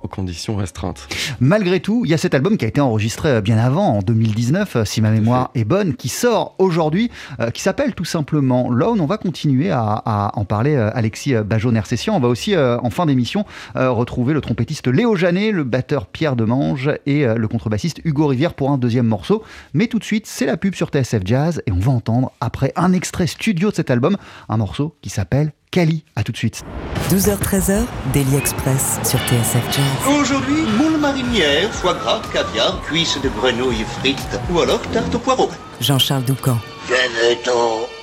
conditions 0.08 0.56
restreintes. 0.56 1.08
Malgré 1.40 1.80
tout, 1.80 2.04
il 2.06 2.12
y 2.12 2.14
a 2.14 2.18
cet 2.18 2.34
album 2.34 2.58
qui 2.58 2.66
a 2.66 2.68
été 2.68 2.82
enregistré 2.82 3.30
euh, 3.30 3.42
bien 3.42 3.58
avant, 3.58 3.98
en 3.98 4.02
2019, 4.02 4.76
euh, 4.76 4.86
si 4.86 5.02
ma 5.02 5.12
mémoire 5.12 5.52
est 5.56 5.64
bonne, 5.64 5.96
qui 5.96 6.10
sort 6.10 6.56
aujourd'hui, 6.58 7.12
euh, 7.40 7.52
qui 7.52 7.62
s'appelle 7.62 7.94
tout 7.94 8.06
simplement 8.06 8.70
Lone. 8.70 9.02
On 9.02 9.06
va 9.06 9.18
continuer 9.18 9.72
à, 9.72 10.32
en 10.36 10.46
parler, 10.46 10.76
Alexis 10.76 11.34
Bajon-Nersessian. 11.34 12.16
On 12.16 12.20
va 12.20 12.28
aussi, 12.28 12.56
en 12.58 12.90
fin 12.90 13.06
d'émission, 13.06 13.46
retrouver 13.76 14.34
le 14.34 14.42
trompettiste 14.42 14.88
Léo 14.88 15.16
Janet, 15.16 15.52
le 15.52 15.64
batteur 15.64 16.08
Pierre 16.08 16.36
Demange 16.36 16.92
et 17.06 17.26
le 17.26 17.48
contrebassiste 17.48 18.02
Hugo 18.04 18.28
Rivière 18.28 18.54
pour 18.54 18.72
un 18.72 18.78
deuxième 18.78 19.08
morceau. 19.08 19.44
Mais 19.74 19.88
tout 19.88 20.00
de 20.00 20.04
suite, 20.04 20.26
c'est 20.28 20.46
la 20.46 20.58
pub 20.58 20.76
sur 20.76 20.90
TSF 20.90 21.22
Jazz 21.26 21.62
et 21.66 21.72
on 21.72 21.80
va 21.80 21.92
entendre, 21.92 22.32
après 22.42 22.72
un 22.76 22.94
extrait 22.94 23.28
studio 23.28 23.70
de 23.70 23.76
cet 23.76 23.92
album, 23.92 24.18
un 24.48 24.58
morceau 24.58 24.96
qui 25.02 25.10
s'appelle 25.10 25.52
Cali. 25.72 26.04
À 26.16 26.24
tout 26.24 26.32
de 26.32 26.38
suite. 26.38 26.64
12h-13h, 27.10 27.86
Daily 28.14 28.36
Express 28.36 29.00
sur 29.04 29.20
TSF 29.20 29.76
Jazz. 29.76 29.89
Aujourd'hui, 30.08 30.64
moule 30.78 30.98
marinière, 30.98 31.72
foie 31.72 31.94
gras, 31.94 32.22
caviar, 32.34 32.82
cuisses 32.82 33.20
de 33.22 33.30
grenouille 33.30 33.86
frites 34.00 34.40
ou 34.52 34.60
alors 34.62 34.82
tarte 34.94 35.14
au 35.16 35.20
poireau. 35.20 35.50
Jean-Charles 35.82 36.24
Doucan. 36.24 36.58
Venez-t'en. 36.88 37.99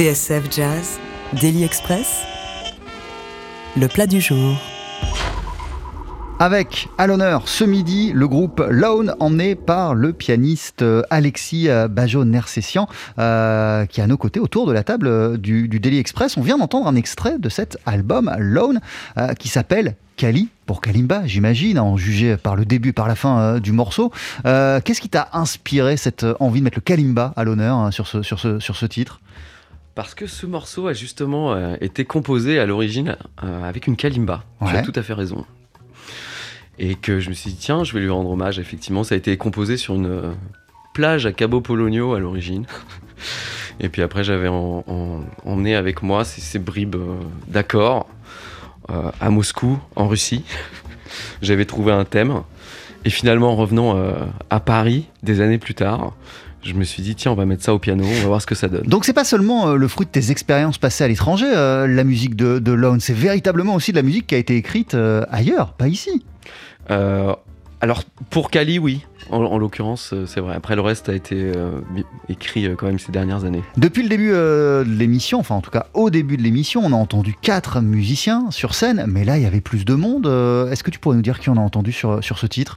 TSF 0.00 0.50
Jazz, 0.50 0.98
Daily 1.42 1.62
Express, 1.62 2.22
le 3.76 3.86
plat 3.86 4.06
du 4.06 4.18
jour. 4.18 4.56
Avec 6.38 6.88
à 6.96 7.06
l'honneur 7.06 7.46
ce 7.46 7.64
midi 7.64 8.10
le 8.14 8.26
groupe 8.26 8.64
Lone 8.70 9.14
emmené 9.20 9.56
par 9.56 9.94
le 9.94 10.14
pianiste 10.14 10.82
Alexis 11.10 11.68
Bajo-Nersessian 11.90 12.88
euh, 13.18 13.84
qui 13.84 14.00
est 14.00 14.02
à 14.02 14.06
nos 14.06 14.16
côtés 14.16 14.40
autour 14.40 14.66
de 14.66 14.72
la 14.72 14.84
table 14.84 15.06
euh, 15.06 15.36
du, 15.36 15.68
du 15.68 15.80
Daily 15.80 15.98
Express. 15.98 16.38
On 16.38 16.40
vient 16.40 16.56
d'entendre 16.56 16.86
un 16.86 16.96
extrait 16.96 17.38
de 17.38 17.50
cet 17.50 17.76
album 17.84 18.34
Lone 18.38 18.80
euh, 19.18 19.34
qui 19.34 19.48
s'appelle 19.48 19.96
Kali 20.16 20.48
pour 20.64 20.80
Kalimba, 20.80 21.26
j'imagine, 21.26 21.78
en 21.78 21.98
juger 21.98 22.38
par 22.38 22.56
le 22.56 22.64
début, 22.64 22.94
par 22.94 23.06
la 23.06 23.16
fin 23.16 23.58
du 23.58 23.72
morceau. 23.72 24.12
Qu'est-ce 24.44 25.00
qui 25.00 25.08
t'a 25.10 25.28
inspiré 25.34 25.98
cette 25.98 26.24
envie 26.40 26.60
de 26.60 26.64
mettre 26.64 26.78
le 26.78 26.82
Kalimba 26.82 27.34
à 27.36 27.44
l'honneur 27.44 27.76
hein, 27.76 27.90
sur, 27.90 28.06
ce, 28.06 28.22
sur, 28.22 28.38
ce, 28.38 28.60
sur 28.60 28.76
ce 28.76 28.86
titre? 28.86 29.20
Parce 29.94 30.14
que 30.14 30.26
ce 30.26 30.46
morceau 30.46 30.86
a 30.86 30.92
justement 30.92 31.52
euh, 31.52 31.76
été 31.80 32.04
composé 32.04 32.58
à 32.58 32.66
l'origine 32.66 33.16
euh, 33.42 33.62
avec 33.64 33.86
une 33.86 33.96
kalimba. 33.96 34.44
Tu 34.60 34.64
as 34.76 34.82
tout 34.82 34.92
à 34.94 35.02
fait 35.02 35.12
raison. 35.14 35.44
Et 36.78 36.94
que 36.94 37.20
je 37.20 37.28
me 37.28 37.34
suis 37.34 37.50
dit, 37.50 37.56
tiens, 37.56 37.84
je 37.84 37.92
vais 37.92 38.00
lui 38.00 38.08
rendre 38.10 38.30
hommage. 38.30 38.58
Effectivement, 38.58 39.04
ça 39.04 39.14
a 39.14 39.18
été 39.18 39.36
composé 39.36 39.76
sur 39.76 39.94
une 39.94 40.06
euh, 40.06 40.30
plage 40.94 41.26
à 41.26 41.32
Cabo 41.32 41.60
Polonio 41.60 42.14
à 42.14 42.20
l'origine. 42.20 42.66
Et 43.80 43.88
puis 43.88 44.02
après, 44.02 44.24
j'avais 44.24 44.48
en- 44.48 44.84
en- 44.86 45.20
emmené 45.44 45.74
avec 45.74 46.02
moi 46.02 46.24
ces, 46.24 46.40
ces 46.40 46.58
bribes 46.58 46.96
d'accords 47.48 48.06
à 49.20 49.30
Moscou, 49.30 49.78
en 49.94 50.08
Russie. 50.08 50.44
j'avais 51.42 51.64
trouvé 51.64 51.92
un 51.92 52.04
thème. 52.04 52.42
Et 53.04 53.10
finalement, 53.10 53.52
en 53.52 53.56
revenant 53.56 53.96
à 54.50 54.58
Paris, 54.60 55.06
des 55.22 55.40
années 55.40 55.58
plus 55.58 55.74
tard, 55.74 56.12
je 56.62 56.74
me 56.74 56.84
suis 56.84 57.02
dit, 57.02 57.14
tiens, 57.14 57.32
on 57.32 57.34
va 57.34 57.46
mettre 57.46 57.64
ça 57.64 57.72
au 57.72 57.78
piano, 57.78 58.04
on 58.04 58.20
va 58.20 58.26
voir 58.26 58.42
ce 58.42 58.46
que 58.46 58.54
ça 58.54 58.68
donne. 58.68 58.82
Donc 58.82 59.04
c'est 59.04 59.12
pas 59.12 59.24
seulement 59.24 59.68
euh, 59.68 59.76
le 59.76 59.88
fruit 59.88 60.06
de 60.06 60.10
tes 60.10 60.30
expériences 60.30 60.78
passées 60.78 61.04
à 61.04 61.08
l'étranger, 61.08 61.46
euh, 61.48 61.86
la 61.86 62.04
musique 62.04 62.36
de, 62.36 62.58
de 62.58 62.72
Lone, 62.72 63.00
c'est 63.00 63.14
véritablement 63.14 63.74
aussi 63.74 63.92
de 63.92 63.96
la 63.96 64.02
musique 64.02 64.26
qui 64.26 64.34
a 64.34 64.38
été 64.38 64.56
écrite 64.56 64.94
euh, 64.94 65.24
ailleurs, 65.30 65.72
pas 65.72 65.88
ici. 65.88 66.24
Euh, 66.90 67.34
alors 67.80 68.02
pour 68.28 68.50
Kali, 68.50 68.78
oui. 68.78 69.06
En, 69.30 69.42
en 69.42 69.58
l'occurrence, 69.58 70.12
c'est 70.26 70.40
vrai. 70.40 70.54
Après, 70.54 70.74
le 70.74 70.82
reste 70.82 71.08
a 71.08 71.14
été 71.14 71.52
écrit 72.28 72.68
quand 72.76 72.86
même 72.86 72.98
ces 72.98 73.12
dernières 73.12 73.44
années. 73.44 73.62
Depuis 73.76 74.02
le 74.02 74.08
début 74.08 74.30
de 74.30 74.84
l'émission, 74.86 75.38
enfin 75.38 75.54
en 75.54 75.60
tout 75.60 75.70
cas 75.70 75.86
au 75.94 76.10
début 76.10 76.36
de 76.36 76.42
l'émission, 76.42 76.82
on 76.84 76.92
a 76.92 76.96
entendu 76.96 77.34
quatre 77.40 77.80
musiciens 77.80 78.50
sur 78.50 78.74
scène, 78.74 79.04
mais 79.06 79.24
là 79.24 79.38
il 79.38 79.44
y 79.44 79.46
avait 79.46 79.60
plus 79.60 79.84
de 79.84 79.94
monde. 79.94 80.26
Est-ce 80.70 80.82
que 80.82 80.90
tu 80.90 80.98
pourrais 80.98 81.16
nous 81.16 81.22
dire 81.22 81.38
qui 81.38 81.48
on 81.48 81.56
a 81.56 81.60
entendu 81.60 81.92
sur, 81.92 82.22
sur 82.24 82.38
ce 82.38 82.46
titre? 82.46 82.76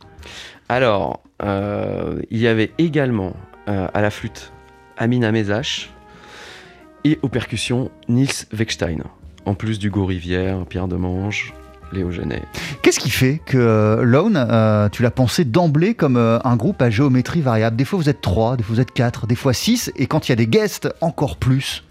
Alors, 0.70 1.22
il 1.42 2.38
y 2.38 2.48
avait 2.48 2.72
également 2.78 3.34
euh, 3.68 3.88
à 3.94 4.02
la 4.02 4.10
flûte 4.10 4.52
Amina 4.98 5.32
Mezache 5.32 5.90
et 7.04 7.20
aux 7.22 7.30
percussions 7.30 7.92
Nils 8.08 8.46
Weckstein. 8.58 9.04
En 9.46 9.56
plus 9.56 9.80
d'Hugo 9.80 10.06
Rivière, 10.06 10.66
Pierre 10.66 10.88
Demange, 10.88 11.54
Léo 11.92 12.12
Genet. 12.12 12.42
Qu'est-ce 12.82 13.00
qui 13.00 13.10
fait 13.10 13.42
que 13.46 13.58
euh, 13.58 14.04
Lone, 14.04 14.38
euh, 14.38 14.90
tu 14.90 15.04
l'as 15.04 15.12
pensé 15.12 15.46
d'emblée 15.46 15.94
comme 15.94 16.18
euh, 16.18 16.40
un 16.44 16.56
groupe 16.56 16.82
à 16.82 16.90
géométrie 16.90 17.42
variable? 17.42 17.76
Des 17.76 17.86
fois 17.86 18.00
vous 18.00 18.10
êtes 18.10 18.22
trois, 18.22 18.58
des 18.58 18.64
fois 18.64 18.76
vous 18.76 18.82
êtes 18.82 18.92
quatre, 18.92 19.28
des 19.28 19.36
fois 19.36 19.54
six, 19.54 19.92
et 19.96 20.08
quand 20.08 20.28
il 20.28 20.32
y 20.32 20.34
a 20.34 20.36
des 20.36 20.48
guests, 20.48 20.90
encore 21.02 21.38
plus. 21.38 21.84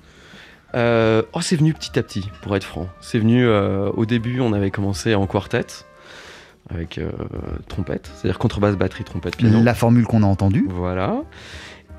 Euh, 0.75 1.23
oh, 1.35 1.41
c'est 1.41 1.57
venu 1.57 1.75
petit 1.75 1.99
à 1.99 2.03
petit, 2.03 2.31
pour 2.41 2.57
être 2.57 2.65
franc. 2.65 2.89
C'est 3.01 3.19
venu 3.19 3.47
au 3.47 4.07
début, 4.07 4.41
on 4.41 4.53
avait 4.53 4.71
commencé 4.71 5.15
en 5.15 5.27
quartet 5.27 5.67
avec 6.71 6.99
euh, 6.99 7.11
trompette, 7.69 8.11
c'est-à-dire 8.15 8.39
contrebasse, 8.39 8.77
batterie, 8.77 9.05
trompette, 9.05 9.37
piano. 9.37 9.63
La 9.63 9.75
formule 9.75 10.05
qu'on 10.05 10.23
a 10.23 10.27
entendue. 10.27 10.67
Voilà. 10.69 11.23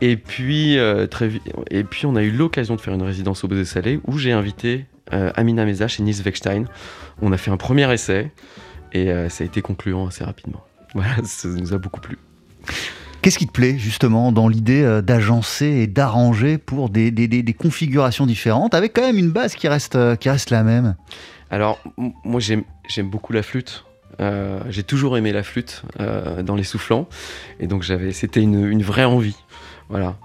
Et 0.01 0.17
puis, 0.17 0.77
euh, 0.77 1.05
très 1.07 1.29
et 1.69 1.83
puis 1.83 2.05
on 2.05 2.15
a 2.15 2.23
eu 2.23 2.31
l'occasion 2.31 2.75
de 2.75 2.81
faire 2.81 2.93
une 2.93 3.03
résidence 3.03 3.43
au 3.43 3.47
Beaux 3.47 3.63
Salé 3.63 3.99
où 4.07 4.17
j'ai 4.17 4.31
invité 4.31 4.85
euh, 5.13 5.31
Amina 5.35 5.65
Mezache 5.65 5.99
et 5.99 6.03
Nils 6.03 6.21
Weckstein. 6.25 6.65
On 7.21 7.31
a 7.31 7.37
fait 7.37 7.51
un 7.51 7.57
premier 7.57 7.91
essai 7.93 8.31
et 8.93 9.07
ça 9.29 9.43
a 9.43 9.45
été 9.45 9.61
concluant 9.61 10.07
assez 10.07 10.23
rapidement. 10.23 10.63
Voilà, 10.95 11.15
ça 11.23 11.47
nous 11.47 11.73
a 11.73 11.77
beaucoup 11.79 11.99
plu. 12.01 12.17
Qu'est-ce 13.23 13.39
qui 13.39 13.47
te 13.47 13.51
plaît 13.51 13.77
justement 13.79 14.31
dans 14.31 14.47
l'idée 14.47 15.01
d'agencer 15.03 15.65
et 15.65 15.87
d'arranger 15.87 16.57
pour 16.59 16.89
des, 16.89 17.09
des- 17.09 17.27
des- 17.27 17.41
des 17.41 17.53
configurations 17.53 18.25
différentes, 18.27 18.73
avec 18.75 18.93
quand 18.93 19.01
même 19.01 19.17
une 19.17 19.31
base 19.31 19.55
qui 19.55 19.67
reste, 19.67 19.97
qui 20.17 20.29
reste 20.29 20.49
la 20.51 20.63
même? 20.63 20.95
Alors, 21.49 21.79
moi 22.23 22.39
j'aime 22.41 22.63
beaucoup 23.09 23.33
la 23.33 23.41
flûte. 23.41 23.85
Euh, 24.19 24.59
j'ai 24.69 24.83
toujours 24.83 25.17
aimé 25.17 25.31
la 25.31 25.43
flûte 25.43 25.83
euh, 25.99 26.43
dans 26.43 26.55
les 26.55 26.63
soufflants. 26.63 27.07
Et 27.59 27.67
donc 27.67 27.83
j'avais, 27.83 28.11
c'était 28.11 28.41
une, 28.41 28.81
vraie 28.83 29.05
envie. 29.05 29.37
Voilà. 29.89 30.15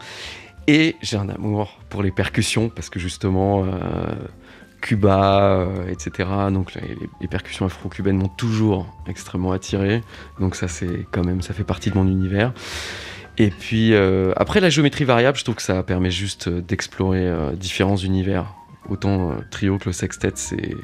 Et 0.66 0.96
j'ai 1.02 1.16
un 1.16 1.28
amour 1.28 1.78
pour 1.88 2.02
les 2.02 2.10
percussions 2.10 2.68
parce 2.68 2.90
que 2.90 2.98
justement, 2.98 3.64
euh, 3.64 3.70
Cuba, 4.80 5.66
etc. 5.90 6.28
Donc 6.52 6.74
les, 6.74 6.96
les 7.20 7.28
percussions 7.28 7.66
afro-cubaines 7.66 8.18
m'ont 8.18 8.28
toujours 8.28 8.86
extrêmement 9.08 9.52
attiré. 9.52 10.02
Donc 10.40 10.54
ça 10.54 10.68
c'est 10.68 11.06
quand 11.10 11.24
même, 11.24 11.42
ça 11.42 11.54
fait 11.54 11.64
partie 11.64 11.90
de 11.90 11.96
mon 11.96 12.06
univers. 12.06 12.52
Et 13.38 13.50
puis 13.50 13.94
après 14.36 14.60
la 14.60 14.68
géométrie 14.68 15.04
variable, 15.04 15.38
je 15.38 15.44
trouve 15.44 15.56
que 15.56 15.62
ça 15.62 15.82
permet 15.82 16.10
juste 16.10 16.48
d'explorer 16.48 17.32
différents 17.56 17.96
univers. 17.96 18.54
Autant 18.88 19.36
trio 19.50 19.78
que 19.78 19.86
le 19.86 19.92
sextet, 19.92 20.32
c'est 20.34 20.74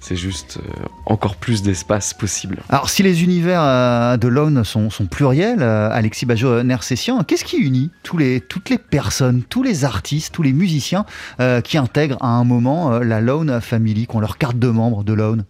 c'est 0.00 0.16
juste 0.16 0.58
euh, 0.58 0.84
encore 1.06 1.36
plus 1.36 1.62
d'espace 1.62 2.14
possible. 2.14 2.58
Alors, 2.68 2.90
si 2.90 3.02
les 3.02 3.24
univers 3.24 3.60
euh, 3.62 4.16
de 4.16 4.28
Lone 4.28 4.62
sont, 4.64 4.90
sont 4.90 5.06
pluriels, 5.06 5.62
euh, 5.62 5.88
Alexis 5.90 6.26
Bajo-Nersessian, 6.26 7.24
qu'est-ce 7.24 7.44
qui 7.44 7.56
unit 7.56 7.90
tous 8.02 8.16
les, 8.18 8.40
toutes 8.40 8.70
les 8.70 8.78
personnes, 8.78 9.42
tous 9.48 9.62
les 9.62 9.84
artistes, 9.84 10.32
tous 10.32 10.42
les 10.42 10.52
musiciens 10.52 11.06
euh, 11.40 11.60
qui 11.60 11.76
intègrent 11.78 12.18
à 12.20 12.28
un 12.28 12.44
moment 12.44 12.98
la 13.00 13.20
Lone 13.20 13.60
Family, 13.60 14.06
qui 14.06 14.14
ont 14.16 14.20
leur 14.20 14.38
carte 14.38 14.58
de 14.58 14.68
membre 14.68 15.02
de 15.04 15.12
Lone? 15.12 15.44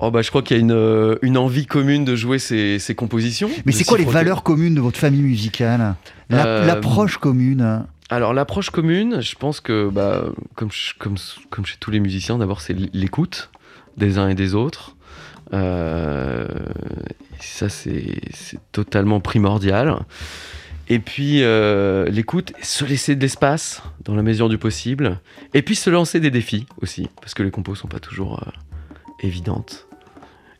Oh 0.00 0.12
bah 0.12 0.22
je 0.22 0.28
crois 0.30 0.42
qu'il 0.42 0.56
y 0.56 0.60
a 0.60 0.62
une, 0.62 1.18
une 1.22 1.36
envie 1.36 1.66
commune 1.66 2.04
de 2.04 2.14
jouer 2.14 2.38
ces, 2.38 2.78
ces 2.78 2.94
compositions. 2.94 3.50
Mais 3.66 3.72
c'est 3.72 3.82
quoi 3.82 3.98
les 3.98 4.04
valeurs 4.04 4.44
communes 4.44 4.74
de 4.76 4.80
votre 4.80 4.98
famille 4.98 5.22
musicale? 5.22 5.96
La- 6.30 6.46
Euh, 6.46 6.66
L'approche 6.66 7.16
commune 7.18 7.84
Alors 8.10 8.32
l'approche 8.32 8.70
commune, 8.70 9.20
je 9.20 9.34
pense 9.34 9.60
que 9.60 9.90
bah, 9.90 10.24
comme, 10.54 10.70
ch- 10.70 10.96
comme, 10.98 11.16
comme 11.50 11.66
chez 11.66 11.76
tous 11.78 11.90
les 11.90 12.00
musiciens, 12.00 12.38
d'abord 12.38 12.60
c'est 12.60 12.74
l'écoute 12.94 13.50
des 13.96 14.16
uns 14.18 14.28
et 14.28 14.34
des 14.34 14.54
autres. 14.54 14.96
Euh, 15.52 16.48
ça 17.40 17.68
c'est 17.68 18.20
c'est 18.32 18.60
totalement 18.72 19.20
primordial. 19.20 19.98
Et 20.88 21.00
puis 21.00 21.42
euh, 21.42 22.08
l'écoute, 22.08 22.54
se 22.62 22.86
laisser 22.86 23.14
de 23.14 23.20
l'espace 23.20 23.82
dans 24.04 24.14
la 24.14 24.22
mesure 24.22 24.48
du 24.48 24.56
possible. 24.56 25.20
Et 25.52 25.60
puis 25.60 25.76
se 25.76 25.90
lancer 25.90 26.18
des 26.18 26.30
défis 26.30 26.66
aussi, 26.80 27.10
parce 27.20 27.34
que 27.34 27.42
les 27.42 27.50
compos 27.50 27.74
sont 27.74 27.88
pas 27.88 28.00
toujours 28.00 28.42
euh, 28.42 28.50
évidentes. 29.20 29.86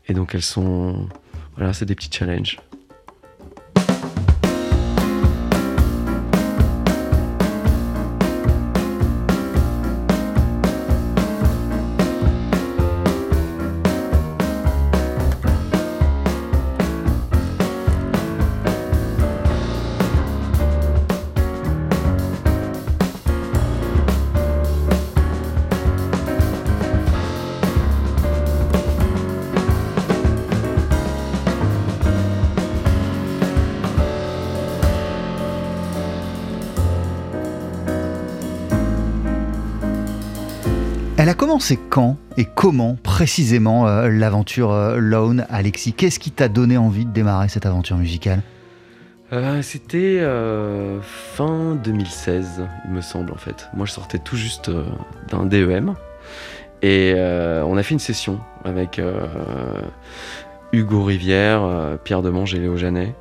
Et 0.06 0.12
donc 0.14 0.34
elles 0.34 0.42
sont... 0.42 1.08
Voilà, 1.56 1.72
c'est 1.72 1.86
des 1.86 1.94
petits 1.94 2.10
challenges. 2.12 2.58
Commencé 41.58 41.76
quand 41.90 42.16
et 42.36 42.44
comment 42.44 42.96
précisément 43.02 43.88
euh, 43.88 44.08
l'aventure 44.08 44.70
euh, 44.70 44.98
Lone, 44.98 45.44
Alexis? 45.50 45.92
Qu'est-ce 45.92 46.20
qui 46.20 46.30
t'a 46.30 46.48
donné 46.48 46.76
envie 46.76 47.04
de 47.04 47.10
démarrer 47.10 47.48
cette 47.48 47.66
aventure 47.66 47.96
musicale? 47.96 48.42
Euh, 49.32 49.60
C'était 49.60 50.18
euh, 50.20 51.00
fin 51.02 51.74
2016, 51.82 52.62
il 52.86 52.92
me 52.92 53.00
semble 53.00 53.32
en 53.32 53.36
fait. 53.38 53.68
Moi, 53.74 53.86
je 53.86 53.90
sortais 53.92 54.18
tout 54.20 54.36
juste 54.36 54.70
d'un 55.32 55.46
DEM 55.46 55.94
et 56.82 57.14
on 57.16 57.76
a 57.76 57.82
fait 57.82 57.94
une 57.94 57.98
session 57.98 58.38
avec 58.64 59.00
Hugo 60.72 61.02
Rivière, 61.02 61.98
Pierre 62.04 62.22
Demange 62.22 62.54
et 62.54 62.60
Léo 62.60 62.76
Janet. 62.76 63.14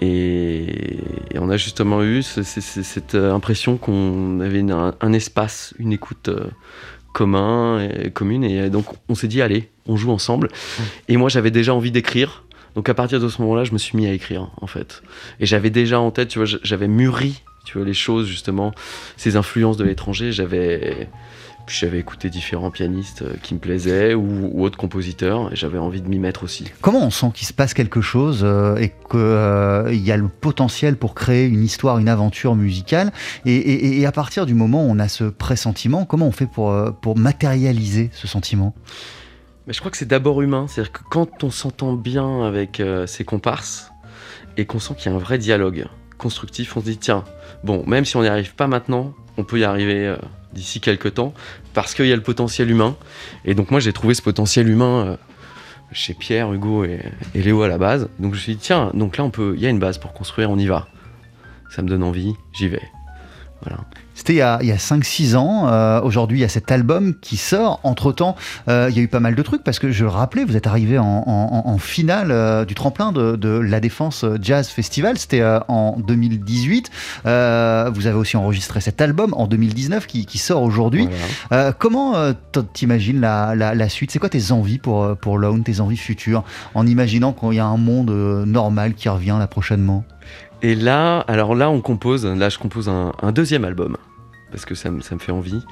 Et, 0.00 1.00
on 1.38 1.50
a 1.50 1.56
justement 1.58 2.02
eu 2.02 2.22
ce- 2.22 2.42
ce- 2.42 2.60
ce- 2.62 2.82
cette 2.82 3.14
impression 3.14 3.76
qu'on 3.76 4.40
avait 4.40 4.64
un, 4.70 5.12
espace, 5.12 5.74
une 5.78 5.92
écoute 5.92 6.30
commun 7.14 7.80
et 7.80 8.10
commune. 8.10 8.44
Et 8.44 8.68
donc 8.68 8.84
on 9.08 9.14
s'est 9.14 9.28
dit, 9.28 9.40
allez, 9.40 9.70
on 9.86 9.96
joue 9.96 10.10
ensemble. 10.10 10.48
Et 11.08 11.16
moi, 11.16 11.30
j'avais 11.30 11.50
déjà 11.50 11.72
envie 11.72 11.90
d'écrire 11.90 12.44
Donc 12.74 12.88
à 12.90 12.94
partir 12.94 13.20
de 13.20 13.28
ce 13.28 13.40
moment-là, 13.40 13.64
je 13.64 13.72
me 13.72 13.78
suis 13.78 13.96
mis 13.96 14.06
à 14.06 14.12
écrire, 14.12 14.50
en 14.60 14.66
fait. 14.66 15.02
Et 15.40 15.46
j'avais 15.46 15.70
déjà 15.70 16.00
en 16.00 16.10
tête, 16.10 16.28
tu 16.28 16.38
vois, 16.38 16.58
j'avais 16.62 16.88
mûri, 16.88 17.42
tu 17.64 17.78
vois, 17.78 17.86
les 17.86 17.94
choses, 17.94 18.26
justement, 18.26 18.72
ces 19.16 19.36
influences 19.36 19.76
de 19.76 19.84
l'étranger. 19.84 20.32
J'avais 20.32 21.08
puis 21.66 21.76
j'avais 21.78 21.98
écouté 21.98 22.30
différents 22.30 22.70
pianistes 22.70 23.22
euh, 23.22 23.34
qui 23.42 23.54
me 23.54 23.58
plaisaient 23.58 24.14
ou, 24.14 24.62
autres 24.62 24.76
compositeurs 24.76 25.52
et 25.52 25.56
j'avais 25.56 25.78
envie 25.78 26.02
de 26.02 26.08
m'y 26.08 26.18
mettre 26.18 26.44
aussi. 26.44 26.70
Comment 26.80 27.04
on 27.04 27.10
sent 27.10 27.28
qu'il 27.34 27.46
se 27.46 27.52
passe 27.52 27.74
quelque 27.74 28.00
chose 28.00 28.40
euh, 28.42 28.76
et 28.76 28.90
qu'il 28.90 29.20
euh, 29.20 29.92
y 29.92 30.12
a 30.12 30.16
le 30.16 30.28
potentiel 30.28 30.96
pour 30.96 31.14
créer 31.14 31.46
une 31.46 31.62
histoire, 31.62 31.98
une 31.98 32.08
aventure 32.08 32.54
musicale? 32.54 33.12
Et, 33.46 34.04
à 34.04 34.12
partir 34.12 34.44
du 34.44 34.54
moment 34.54 34.84
où 34.84 34.90
on 34.90 34.98
a 34.98 35.08
ce 35.08 35.24
pressentiment, 35.24 36.04
comment 36.04 36.26
on 36.26 36.32
fait 36.32 36.46
pour, 36.46 36.74
pour 37.00 37.16
matérialiser 37.16 38.10
ce 38.12 38.26
sentiment? 38.26 38.74
Mais 39.66 39.72
Je 39.72 39.78
crois 39.78 39.90
que 39.90 39.96
c'est 39.96 40.08
d'abord 40.08 40.42
humain, 40.42 40.66
c'est-à-dire 40.68 40.92
que 40.92 41.02
quand 41.08 41.42
on 41.42 41.50
s'entend 41.50 41.94
bien 41.94 42.42
avec 42.44 42.82
ses 43.06 43.24
comparses 43.24 43.90
et 44.58 44.66
qu'on 44.66 44.78
sent 44.78 44.94
qu'il 44.98 45.10
y 45.10 45.14
a 45.14 45.16
un 45.16 45.20
vrai 45.20 45.38
dialogue 45.38 45.86
constructif, 46.18 46.76
on 46.76 46.80
se 46.80 46.84
dit 46.86 46.98
tiens, 46.98 47.24
bon, 47.62 47.82
même 47.86 48.04
si 48.04 48.16
on 48.16 48.22
n'y 48.22 48.28
arrive 48.28 48.54
pas 48.54 48.66
maintenant, 48.66 49.14
on 49.38 49.44
peut 49.44 49.58
y 49.58 49.64
arriver 49.64 50.14
d'ici 50.54 50.80
quelques 50.80 51.14
temps, 51.14 51.34
parce 51.72 51.94
qu'il 51.94 52.06
y 52.06 52.12
a 52.12 52.16
le 52.16 52.22
potentiel 52.22 52.70
humain. 52.70 52.96
Et 53.44 53.54
donc 53.54 53.70
moi 53.70 53.80
j'ai 53.80 53.92
trouvé 53.92 54.14
ce 54.14 54.22
potentiel 54.22 54.68
humain 54.68 55.06
euh, 55.06 55.16
chez 55.92 56.14
Pierre, 56.14 56.52
Hugo 56.52 56.84
et, 56.84 57.00
Léo 57.34 57.62
à 57.62 57.68
la 57.68 57.78
base. 57.78 58.08
Donc 58.18 58.32
je 58.32 58.38
me 58.38 58.42
suis 58.42 58.54
dit, 58.54 58.60
tiens, 58.60 58.90
donc 58.94 59.16
là 59.16 59.28
il 59.38 59.60
y 59.60 59.66
a 59.66 59.70
une 59.70 59.78
base 59.78 59.98
pour 59.98 60.12
construire, 60.12 60.50
on 60.50 60.58
y 60.58 60.66
va. 60.66 60.88
Ça 61.70 61.82
me 61.82 61.88
donne 61.88 62.02
envie, 62.02 62.34
j'y 62.52 62.68
vais. 62.68 62.82
Voilà. 63.62 63.84
C'était 64.14 64.34
il 64.34 64.36
y 64.36 64.42
a, 64.42 64.58
5-6 64.58 65.36
ans. 65.36 65.68
Euh, 65.68 66.00
aujourd'hui, 66.00 66.38
il 66.38 66.40
y 66.42 66.44
a 66.44 66.48
cet 66.48 66.70
album 66.70 67.14
qui 67.20 67.36
sort. 67.36 67.80
Entre-temps, 67.82 68.36
euh, 68.68 68.86
il 68.90 68.96
y 68.96 69.00
a 69.00 69.02
eu 69.02 69.08
pas 69.08 69.20
mal 69.20 69.34
de 69.34 69.42
trucs 69.42 69.64
parce 69.64 69.78
que 69.78 69.90
je 69.90 70.04
le 70.04 70.10
rappelais, 70.10 70.44
vous 70.44 70.56
êtes 70.56 70.66
arrivé 70.66 70.98
en, 70.98 71.78
finale 71.78 72.30
euh, 72.30 72.64
du 72.64 72.74
tremplin 72.74 73.12
de, 73.12 73.58
la 73.58 73.80
Défense 73.80 74.24
Jazz 74.40 74.68
Festival. 74.68 75.18
C'était 75.18 75.44
en 75.68 75.96
2018. 75.98 76.90
vous 77.24 77.30
avez 77.30 78.12
aussi 78.12 78.36
enregistré 78.36 78.80
cet 78.80 79.00
album 79.00 79.34
en 79.34 79.46
2019 79.46 80.06
qui, 80.06 80.38
sort 80.38 80.62
aujourd'hui. 80.62 81.08
comment 81.78 82.14
t'imagines 82.72 83.20
la, 83.20 83.54
la, 83.54 83.88
suite? 83.88 84.10
C'est 84.10 84.18
quoi 84.18 84.28
tes 84.28 84.52
envies 84.52 84.78
pour, 84.78 85.16
pour 85.16 85.38
Lone, 85.38 85.64
tes 85.64 85.80
envies 85.80 85.96
futures 85.96 86.44
En 86.74 86.86
imaginant 86.86 87.32
qu'il 87.32 87.54
y 87.54 87.58
a 87.58 87.66
un 87.66 87.76
monde 87.76 88.10
normal 88.46 88.94
qui 88.94 89.08
revient 89.08 89.36
là 89.38 89.46
prochainement? 89.46 90.04
Et 90.64 90.74
là, 90.74 91.18
alors 91.28 91.54
là, 91.54 91.68
on 91.68 91.82
compose, 91.82 92.24
là, 92.24 92.48
je 92.48 92.56
compose 92.56 92.88
un, 92.88 93.32
deuxième 93.32 93.66
album, 93.66 93.98
parce 94.50 94.64
que 94.64 94.74
ça, 94.74 94.90
me 94.90 95.00
fait 95.02 95.30
envie. 95.30 95.62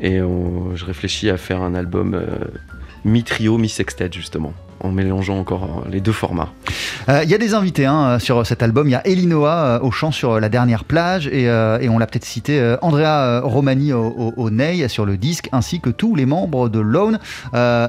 Et 0.00 0.18
je 0.18 0.84
réfléchis 0.84 1.28
à 1.28 1.36
faire 1.36 1.60
un 1.60 1.74
album 1.74 2.14
euh, 2.14 2.24
mi-trio, 3.04 3.58
mi-sextet, 3.58 4.10
justement, 4.12 4.52
en 4.78 4.92
mélangeant 4.92 5.40
encore 5.40 5.82
les 5.90 6.00
deux 6.00 6.12
formats. 6.12 6.52
Euh, 7.08 7.24
il 7.24 7.30
y 7.30 7.34
a 7.34 7.38
des 7.38 7.54
invités 7.54 7.84
hein, 7.84 8.20
sur 8.20 8.46
cet 8.46 8.62
album. 8.62 8.86
Il 8.86 8.92
y 8.92 8.94
a 8.94 9.04
Elinoa 9.04 9.54
euh, 9.56 9.80
au 9.80 9.90
chant 9.90 10.12
sur 10.12 10.38
la 10.38 10.48
dernière 10.48 10.84
plage, 10.84 11.26
et, 11.26 11.50
on 11.88 11.98
l'a 11.98 12.06
peut-être 12.06 12.24
cité, 12.24 12.76
Andrea 12.80 13.40
Romani 13.40 13.92
au, 13.92 14.34
au, 14.36 14.50
ney 14.50 14.86
sur 14.86 15.04
le 15.04 15.16
disque, 15.16 15.48
ainsi 15.50 15.80
que 15.80 15.90
tous 15.90 16.14
les 16.14 16.26
membres 16.26 16.68
de 16.68 16.78
Lone, 16.78 17.18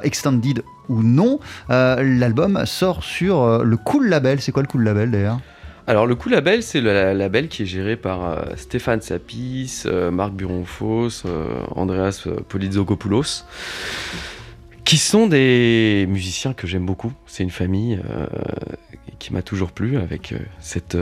Extended 0.01 0.63
ou 0.87 1.03
non. 1.03 1.39
L'album 1.69 2.65
sort 2.65 3.03
sur 3.03 3.63
le 3.63 3.77
Cool 3.77 4.07
Label. 4.07 4.41
C'est 4.41 4.51
quoi 4.51 4.63
le 4.63 4.67
Cool 4.67 4.83
Label 4.83 5.11
d'ailleurs? 5.11 5.37
Alors 5.89 6.05
le 6.05 6.13
coup 6.13 6.29
label, 6.29 6.61
c'est 6.61 6.81
le 6.81 7.13
label 7.13 7.47
qui 7.47 7.63
est 7.63 7.65
géré 7.65 7.95
par 7.95 8.23
euh, 8.23 8.43
Stéphane 8.57 9.01
Sapis, 9.01 9.85
euh, 9.87 10.11
Marc 10.11 10.33
Buronfos, 10.33 11.25
euh, 11.25 11.63
Andreas 11.71 12.27
Polizokopoulos, 12.47 13.43
qui 14.85 14.97
sont 14.97 15.25
des 15.25 16.05
musiciens 16.07 16.53
que 16.53 16.67
j'aime 16.67 16.85
beaucoup. 16.85 17.11
C'est 17.25 17.41
une 17.41 17.49
famille 17.49 17.99
qui 19.17 19.33
m'a 19.33 19.41
toujours 19.41 19.71
plu 19.71 19.97
avec 19.97 20.35
cette 20.59 20.97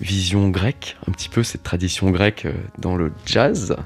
vision 0.00 0.48
grecque, 0.48 0.96
un 1.08 1.12
petit 1.12 1.28
peu 1.28 1.42
cette 1.42 1.64
tradition 1.64 2.10
grecque 2.10 2.46
dans 2.78 2.96
le 2.96 3.12
jazz. 3.26 3.76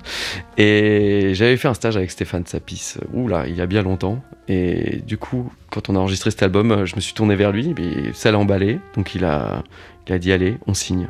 Et 0.59 1.33
j'avais 1.35 1.57
fait 1.57 1.69
un 1.69 1.75
stage 1.75 1.97
avec 1.97 2.11
Stéphane 2.11 2.45
Sapis, 2.47 2.97
là, 3.27 3.47
il 3.47 3.57
y 3.57 3.63
a 3.63 3.67
bien 3.67 3.83
longtemps. 3.83 4.23
Et 4.49 5.01
du 5.07 5.19
coup, 5.19 5.53
quand 5.71 5.89
on 5.89 5.97
a 5.97 5.99
enregistré 5.99 6.31
cet 6.31 6.43
album, 6.43 6.85
je 6.85 6.97
me 6.97 7.01
suis 7.01 7.15
tourné 7.15 7.37
vers 7.37 7.53
lui, 7.53 7.75
mais 7.79 8.13
ça 8.13 8.31
l'a 8.31 8.39
emballé. 8.39 8.81
Donc 8.97 9.15
il 9.15 9.25
a, 9.25 9.63
il 10.07 10.13
a 10.13 10.19
dit 10.19 10.33
allez, 10.33 10.59
on 10.67 10.75
signe. 10.75 11.09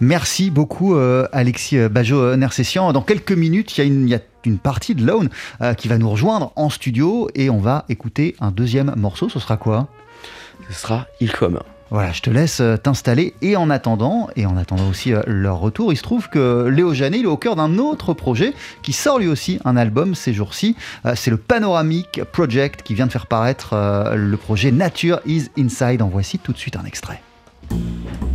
Merci 0.00 0.50
beaucoup 0.50 0.94
euh, 0.94 1.26
Alexis 1.32 1.76
euh, 1.76 1.88
Bajot-Nersessian. 1.88 2.92
Dans 2.92 3.02
quelques 3.02 3.32
minutes, 3.32 3.76
il 3.76 4.08
y, 4.08 4.14
a 4.14 4.18
une 4.44 4.58
partie 4.58 4.94
de 4.94 5.04
Lone 5.04 5.28
euh, 5.60 5.74
qui 5.74 5.88
va 5.88 5.98
nous 5.98 6.08
rejoindre 6.08 6.52
en 6.56 6.70
studio 6.70 7.28
et 7.34 7.50
on 7.50 7.58
va 7.58 7.84
écouter 7.88 8.34
un 8.40 8.50
deuxième 8.50 8.94
morceau. 8.96 9.28
Ce 9.28 9.38
sera 9.38 9.56
quoi? 9.56 9.88
Ce 10.70 10.74
sera 10.74 11.06
Il 11.20 11.32
comme. 11.32 11.60
Voilà, 11.90 12.12
je 12.12 12.22
te 12.22 12.30
laisse 12.30 12.62
t'installer 12.84 13.34
et 13.42 13.56
en 13.56 13.68
attendant, 13.68 14.28
et 14.36 14.46
en 14.46 14.56
attendant 14.56 14.88
aussi 14.88 15.12
leur 15.26 15.58
retour, 15.58 15.92
il 15.92 15.96
se 15.96 16.04
trouve 16.04 16.28
que 16.28 16.68
Léo 16.68 16.94
Janet 16.94 17.18
il 17.18 17.24
est 17.24 17.26
au 17.26 17.36
cœur 17.36 17.56
d'un 17.56 17.78
autre 17.78 18.14
projet 18.14 18.54
qui 18.84 18.92
sort 18.92 19.18
lui 19.18 19.26
aussi 19.26 19.58
un 19.64 19.76
album 19.76 20.14
ces 20.14 20.32
jours-ci. 20.32 20.76
C'est 21.16 21.32
le 21.32 21.36
Panoramic 21.36 22.22
Project 22.30 22.84
qui 22.84 22.94
vient 22.94 23.08
de 23.08 23.12
faire 23.12 23.26
paraître 23.26 23.74
le 24.14 24.36
projet 24.36 24.70
Nature 24.70 25.18
is 25.26 25.48
Inside. 25.58 26.00
En 26.00 26.08
voici 26.08 26.38
tout 26.38 26.52
de 26.52 26.58
suite 26.58 26.76
un 26.76 26.84
extrait. 26.84 27.20
Thank 27.70 28.22
you. 28.22 28.29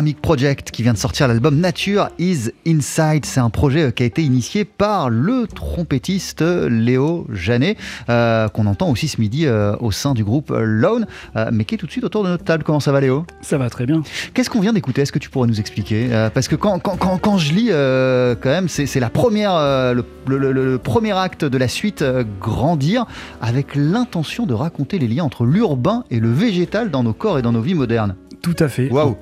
Panoramic 0.00 0.22
Project 0.22 0.70
qui 0.70 0.82
vient 0.82 0.94
de 0.94 0.98
sortir 0.98 1.28
l'album 1.28 1.60
Nature 1.60 2.08
is 2.18 2.48
Inside. 2.66 3.26
C'est 3.26 3.40
un 3.40 3.50
projet 3.50 3.82
euh, 3.82 3.90
qui 3.90 4.02
a 4.02 4.06
été 4.06 4.22
initié 4.22 4.64
par 4.64 5.10
le 5.10 5.46
trompettiste 5.46 6.40
Léo 6.40 7.26
Janet, 7.34 7.76
euh, 8.08 8.48
qu'on 8.48 8.64
entend 8.64 8.88
aussi 8.88 9.08
ce 9.08 9.20
midi 9.20 9.44
euh, 9.44 9.76
au 9.80 9.90
sein 9.90 10.14
du 10.14 10.24
groupe 10.24 10.54
Lone, 10.56 11.06
euh, 11.36 11.50
mais 11.52 11.66
qui 11.66 11.74
est 11.74 11.78
tout 11.78 11.84
de 11.84 11.90
suite 11.92 12.04
autour 12.04 12.24
de 12.24 12.30
notre 12.30 12.44
table. 12.44 12.64
Comment 12.64 12.80
ça 12.80 12.92
va 12.92 13.02
Léo? 13.02 13.26
Ça 13.42 13.58
va 13.58 13.68
très 13.68 13.84
bien. 13.84 14.00
Qu'est-ce 14.32 14.48
qu'on 14.48 14.60
vient 14.60 14.72
d'écouter? 14.72 15.02
Est-ce 15.02 15.12
que 15.12 15.18
tu 15.18 15.28
pourrais 15.28 15.48
nous 15.48 15.60
expliquer? 15.60 16.08
Euh, 16.10 16.30
Parce 16.30 16.48
que 16.48 16.56
quand, 16.56 16.78
quand, 16.78 16.96
quand, 16.96 17.18
quand 17.18 17.36
je 17.36 17.52
lis, 17.52 17.68
euh, 17.70 18.34
quand 18.40 18.48
même, 18.48 18.68
c'est 18.70 18.86
c'est 18.86 19.00
la 19.00 19.10
première, 19.10 19.52
euh, 19.54 19.92
le, 19.92 20.04
le- 20.38 20.38
le- 20.52 20.64
le 20.64 20.78
premier 20.78 21.12
acte 21.12 21.44
de 21.44 21.58
la 21.58 21.68
suite, 21.68 22.00
euh, 22.00 22.24
Grandir, 22.40 23.04
avec 23.42 23.74
l'intention 23.74 24.46
de 24.46 24.54
raconter 24.54 24.98
les 24.98 25.08
liens 25.08 25.24
entre 25.24 25.44
l'urbain 25.44 26.04
et 26.10 26.20
le 26.20 26.32
végétal 26.32 26.90
dans 26.90 27.02
nos 27.02 27.12
corps 27.12 27.38
et 27.38 27.42
dans 27.42 27.52
nos 27.52 27.60
vies 27.60 27.74
modernes. 27.74 28.16
Tout 28.40 28.56
à 28.60 28.68
fait. 28.68 28.88
Waouh 28.90 29.18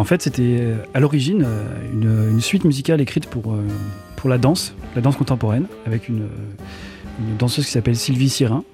En 0.00 0.04
fait, 0.04 0.22
c'était 0.22 0.56
euh, 0.60 0.76
à 0.94 1.00
l'origine 1.00 1.44
euh, 1.46 2.30
une, 2.30 2.40
suite 2.40 2.64
musicale 2.64 3.02
écrite 3.02 3.26
pour, 3.26 3.52
euh, 3.52 3.62
pour 4.16 4.30
la 4.30 4.38
danse, 4.38 4.74
la 4.96 5.02
danse 5.02 5.14
contemporaine, 5.14 5.66
avec 5.86 6.08
une, 6.08 6.26
danseuse 7.38 7.66
qui 7.66 7.72
s'appelle 7.72 7.96
Sylvie 7.96 8.30
Sirin. 8.30 8.64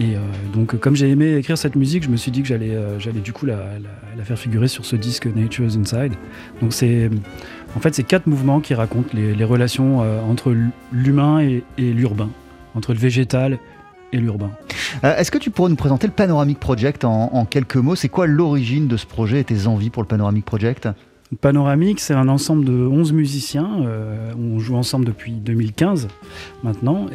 Et 0.00 0.14
donc, 0.54 0.78
comme 0.78 0.94
j'ai 0.94 1.10
aimé 1.10 1.34
écrire 1.34 1.58
cette 1.58 1.74
musique, 1.74 2.04
je 2.04 2.08
me 2.08 2.16
suis 2.16 2.30
dit 2.30 2.40
que 2.40 2.46
j'allais 2.48 2.78
j'allais 3.00 3.20
du 3.20 3.32
coup 3.32 3.46
la, 3.46 3.58
faire 4.22 4.38
figurer 4.38 4.68
sur 4.68 4.86
ce 4.86 4.94
disque 4.94 5.26
Nature's 5.26 5.76
Inside. 5.76 6.12
Donc, 6.62 6.72
c'est 6.72 7.10
en 7.76 7.80
fait 7.80 7.94
c'est 7.94 8.04
quatre 8.04 8.26
mouvements 8.26 8.60
qui 8.60 8.74
racontent 8.74 9.10
les, 9.12 9.44
relations 9.44 9.98
entre 10.30 10.54
l'humain 10.92 11.40
et 11.40 11.62
l'urbain, 11.76 12.30
entre 12.74 12.94
le 12.94 12.98
végétal 13.00 13.58
et 14.12 14.18
l'urbain. 14.18 14.52
Euh, 15.04 15.16
Est-ce 15.16 15.30
que 15.30 15.38
tu 15.38 15.50
pourrais 15.50 15.70
nous 15.70 15.76
présenter 15.76 16.06
le 16.06 16.12
Panoramic 16.12 16.58
Project 16.58 17.04
en, 17.04 17.44
quelques 17.44 17.76
mots? 17.76 17.94
C'est 17.94 18.08
quoi 18.08 18.26
l'origine 18.26 18.88
de 18.88 18.96
ce 18.96 19.06
projet 19.06 19.40
et 19.40 19.44
tes 19.44 19.66
envies 19.66 19.90
pour 19.90 20.02
le 20.02 20.08
Panoramic 20.08 20.44
Project? 20.44 20.88
Panoramique, 21.42 22.00
c'est 22.00 22.14
un 22.14 22.28
ensemble 22.28 22.64
de 22.64 22.72
11 22.72 23.12
musiciens. 23.12 23.82
euh, 23.82 24.32
on 24.38 24.58
joue 24.58 24.76
ensemble 24.76 25.04
depuis 25.04 25.32
2015 25.32 26.08
maintenant. 26.62 27.06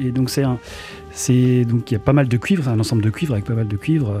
Et, 0.00 0.10
donc, 0.10 0.30
c'est 0.30 0.44
il 1.28 1.82
y 1.90 1.94
a 1.94 1.98
pas 1.98 2.14
mal 2.14 2.28
de 2.28 2.36
cuivres, 2.38 2.68
un 2.68 2.80
ensemble 2.80 3.02
de 3.02 3.10
cuivres 3.10 3.34
avec 3.34 3.44
pas 3.44 3.54
mal 3.54 3.68
de 3.68 3.76
cuivres, 3.76 4.12
euh, 4.12 4.20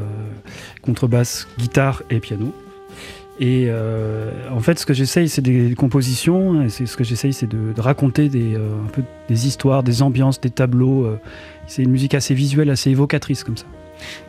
contrebasse, 0.82 1.48
guitare 1.58 2.02
et 2.10 2.20
piano. 2.20 2.52
Et 3.42 3.64
euh, 3.66 4.30
en 4.52 4.60
fait, 4.60 4.78
ce 4.78 4.86
que 4.86 4.94
j'essaye, 4.94 5.28
c'est 5.28 5.42
des 5.42 5.74
compositions. 5.74 6.68
ce 6.68 6.96
que 6.96 7.02
j'essaye, 7.02 7.32
c'est 7.32 7.48
de, 7.48 7.72
de 7.72 7.80
raconter 7.80 8.28
des, 8.28 8.54
euh, 8.54 8.84
un 8.84 8.88
peu 8.88 9.02
des 9.28 9.48
histoires, 9.48 9.82
des 9.82 10.00
ambiances, 10.00 10.40
des 10.40 10.50
tableaux. 10.50 11.06
euh. 11.06 11.18
c'est 11.66 11.82
une 11.82 11.90
musique 11.90 12.14
assez 12.14 12.34
visuelle, 12.34 12.70
assez 12.70 12.90
évocatrice 12.90 13.42
comme 13.42 13.56
ça. 13.56 13.66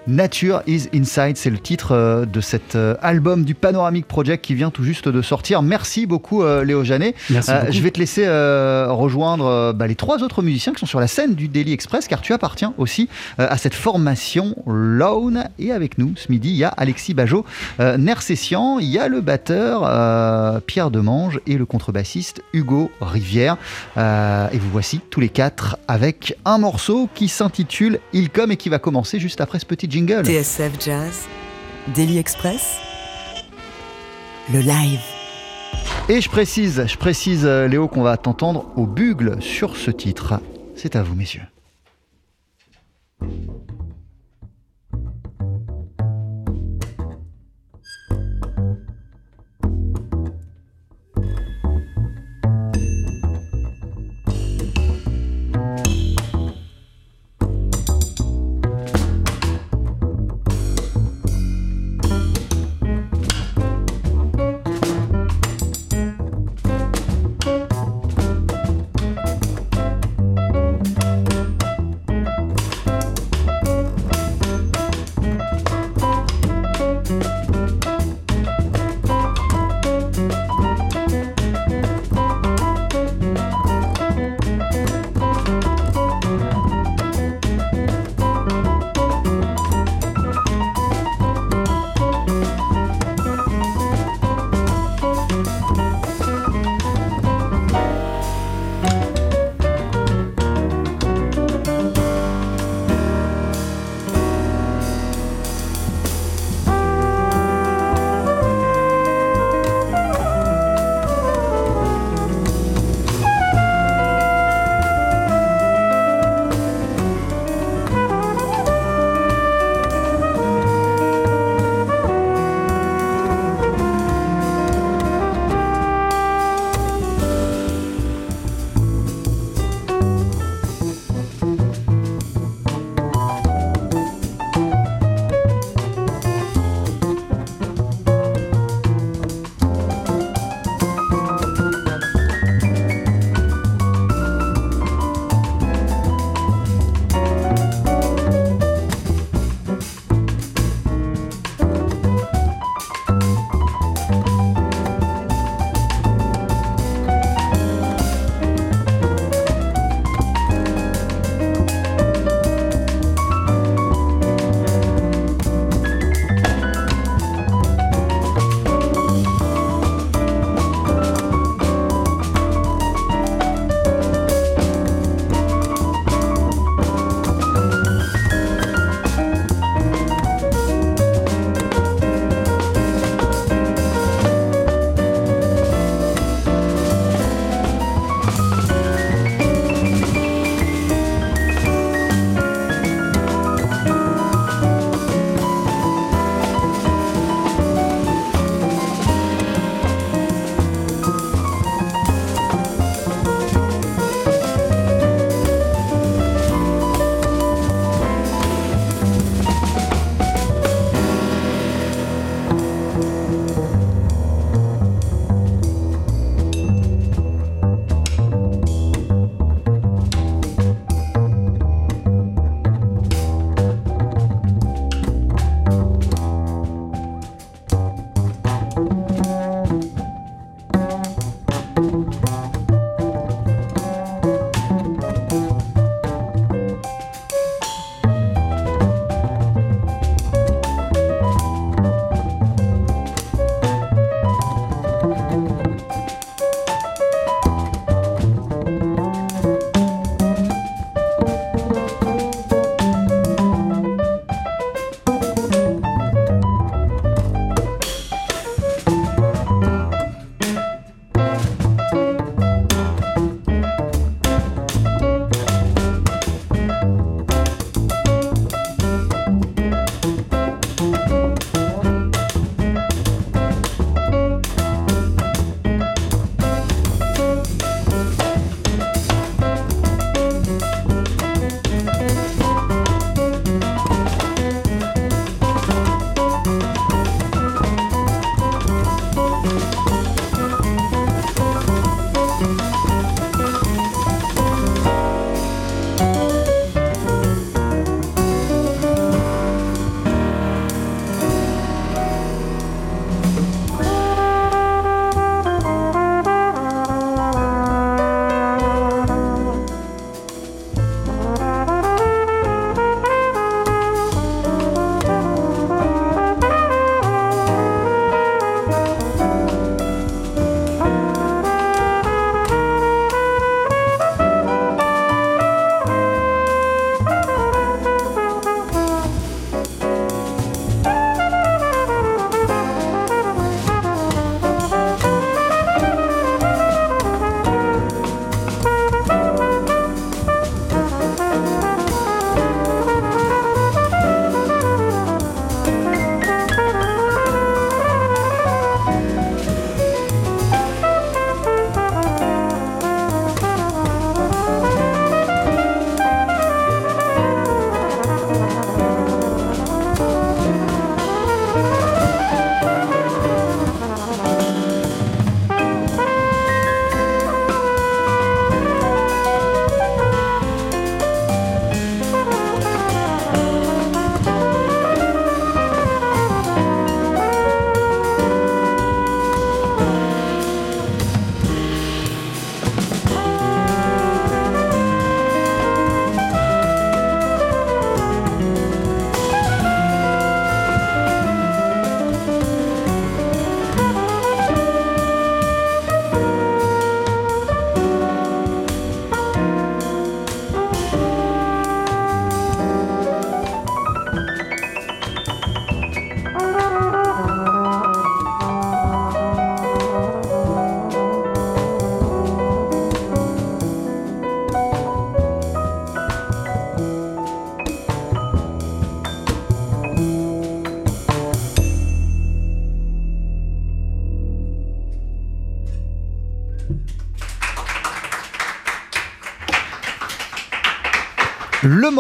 Nature 0.07 0.62
is 0.67 0.89
Inside, 0.93 1.38
c'est 1.38 1.49
le 1.49 1.57
titre 1.57 1.93
euh, 1.93 2.25
de 2.25 2.41
cet 2.41 2.75
euh, 2.75 2.95
album 3.01 3.45
du 3.45 3.55
Panoramic 3.55 4.05
Project 4.05 4.43
qui 4.43 4.53
vient 4.53 4.69
tout 4.69 4.83
juste 4.83 5.07
de 5.07 5.21
sortir. 5.21 5.62
Merci 5.62 6.05
beaucoup 6.05 6.43
euh, 6.43 6.65
Léo 6.65 6.83
Janet. 6.83 7.15
Merci 7.29 7.51
beaucoup. 7.51 7.71
je 7.71 7.81
vais 7.81 7.91
te 7.91 7.99
laisser 7.99 8.27
rejoindre 8.27 9.73
bah, 9.73 9.88
les 9.88 9.95
trois 9.95 10.23
autres 10.23 10.41
musiciens 10.41 10.73
qui 10.73 10.79
sont 10.79 10.86
sur 10.86 10.99
la 10.99 11.07
scène 11.07 11.36
du 11.36 11.47
Daily 11.47 11.71
Express 11.71 12.07
car 12.07 12.21
tu 12.21 12.33
appartiens 12.33 12.73
aussi 12.77 13.07
à 13.38 13.57
cette 13.57 13.73
formation 13.73 14.55
Lone. 14.65 15.45
Et 15.59 15.71
avec 15.71 15.97
nous 15.97 16.13
ce 16.15 16.31
midi, 16.31 16.49
il 16.49 16.55
y 16.55 16.63
a 16.63 16.69
Alexis 16.69 17.13
Bajot, 17.13 17.45
Nersessian, 17.79 18.79
il 18.79 18.88
y 18.88 18.99
a 18.99 19.07
le 19.07 19.21
batteur 19.21 20.62
Pierre 20.63 20.91
Demange 20.91 21.39
et 21.47 21.57
le 21.57 21.65
contrebassiste 21.65 22.41
Hugo 22.53 22.91
Rivière. 23.01 23.57
Et 23.97 24.57
vous 24.57 24.69
voici 24.71 24.99
tous 25.09 25.19
les 25.19 25.29
quatre 25.29 25.77
avec 25.88 26.36
un 26.45 26.57
morceau 26.57 27.09
qui 27.13 27.27
s'intitule 27.27 27.99
Il 28.13 28.29
comme 28.29 28.51
et 28.51 28.57
qui 28.57 28.69
va 28.69 28.79
commencer 28.79 29.19
juste 29.19 29.41
après 29.41 29.59
ce 29.63 29.67
petit 29.67 29.89
jingle. 29.89 30.26
TSF 30.26 30.73
Jazz, 30.84 31.21
Daily 31.95 32.17
Express, 32.17 32.80
le 34.52 34.60
live. 34.60 34.99
Et 36.10 36.19
je 36.19 36.30
précise, 36.30 36.84
je 36.86 36.97
précise 36.97 37.45
euh, 37.45 37.69
Léo 37.69 37.88
qu'on 37.88 38.02
va 38.02 38.17
t'entendre 38.17 38.65
au 38.76 38.86
bugle 38.86 39.41
sur 39.41 39.78
ce 39.78 39.89
titre. 39.89 40.41
C'est 40.76 40.97
à 40.97 41.04
vous 41.04 41.15
messieurs. 41.15 41.43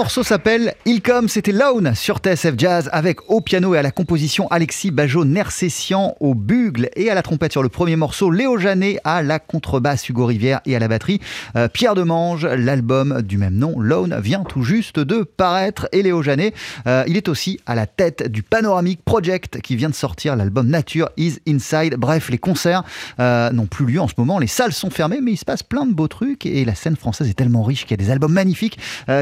Morceau 0.03 0.21
s'appelle 0.21 0.73
Il 0.85 1.01
comme, 1.01 1.29
c'était 1.29 1.53
Lone 1.53 1.95
sur 1.95 2.17
TSF 2.17 2.55
Jazz 2.57 2.89
avec 2.91 3.29
au 3.29 3.39
piano 3.39 3.73
et 3.73 3.77
à 3.77 3.81
la 3.81 3.91
composition 3.91 4.49
Alexis 4.49 4.91
Bajot 4.91 5.23
Nersessian 5.23 6.17
au 6.19 6.35
bugle 6.35 6.89
et 6.97 7.09
à 7.09 7.15
la 7.15 7.21
trompette 7.21 7.53
sur 7.53 7.63
le 7.63 7.69
premier 7.69 7.95
morceau, 7.95 8.29
Léo 8.29 8.57
Janet 8.57 8.99
à 9.05 9.21
la 9.21 9.39
contrebasse, 9.39 10.09
Hugo 10.09 10.25
Rivière 10.25 10.59
et 10.65 10.75
à 10.75 10.79
la 10.79 10.89
batterie, 10.89 11.21
euh, 11.55 11.69
Pierre 11.69 11.95
Demange. 11.95 12.45
L'album 12.45 13.21
du 13.21 13.37
même 13.37 13.55
nom, 13.55 13.79
Lone, 13.79 14.19
vient 14.21 14.43
tout 14.43 14.63
juste 14.63 14.99
de 14.99 15.23
paraître 15.23 15.87
et 15.93 16.03
Léo 16.03 16.21
Janet, 16.21 16.53
euh, 16.85 17.05
il 17.07 17.15
est 17.15 17.29
aussi 17.29 17.61
à 17.65 17.73
la 17.73 17.87
tête 17.87 18.29
du 18.29 18.43
Panoramic 18.43 19.05
Project 19.05 19.61
qui 19.61 19.77
vient 19.77 19.89
de 19.89 19.95
sortir 19.95 20.35
l'album 20.35 20.67
Nature 20.67 21.11
is 21.15 21.37
Inside. 21.47 21.95
Bref, 21.95 22.29
les 22.29 22.39
concerts 22.39 22.83
euh, 23.21 23.51
n'ont 23.51 23.67
plus 23.67 23.85
lieu 23.85 24.01
en 24.01 24.09
ce 24.09 24.15
moment, 24.17 24.37
les 24.37 24.47
salles 24.47 24.73
sont 24.73 24.89
fermées 24.89 25.21
mais 25.21 25.31
il 25.31 25.37
se 25.37 25.45
passe 25.45 25.63
plein 25.63 25.85
de 25.85 25.93
beaux 25.93 26.09
trucs 26.09 26.45
et 26.45 26.65
la 26.65 26.75
scène 26.75 26.97
française 26.97 27.29
est 27.29 27.35
tellement 27.35 27.63
riche 27.63 27.83
qu'il 27.83 27.91
y 27.91 28.01
a 28.01 28.05
des 28.05 28.11
albums 28.11 28.33
magnifiques 28.33 28.77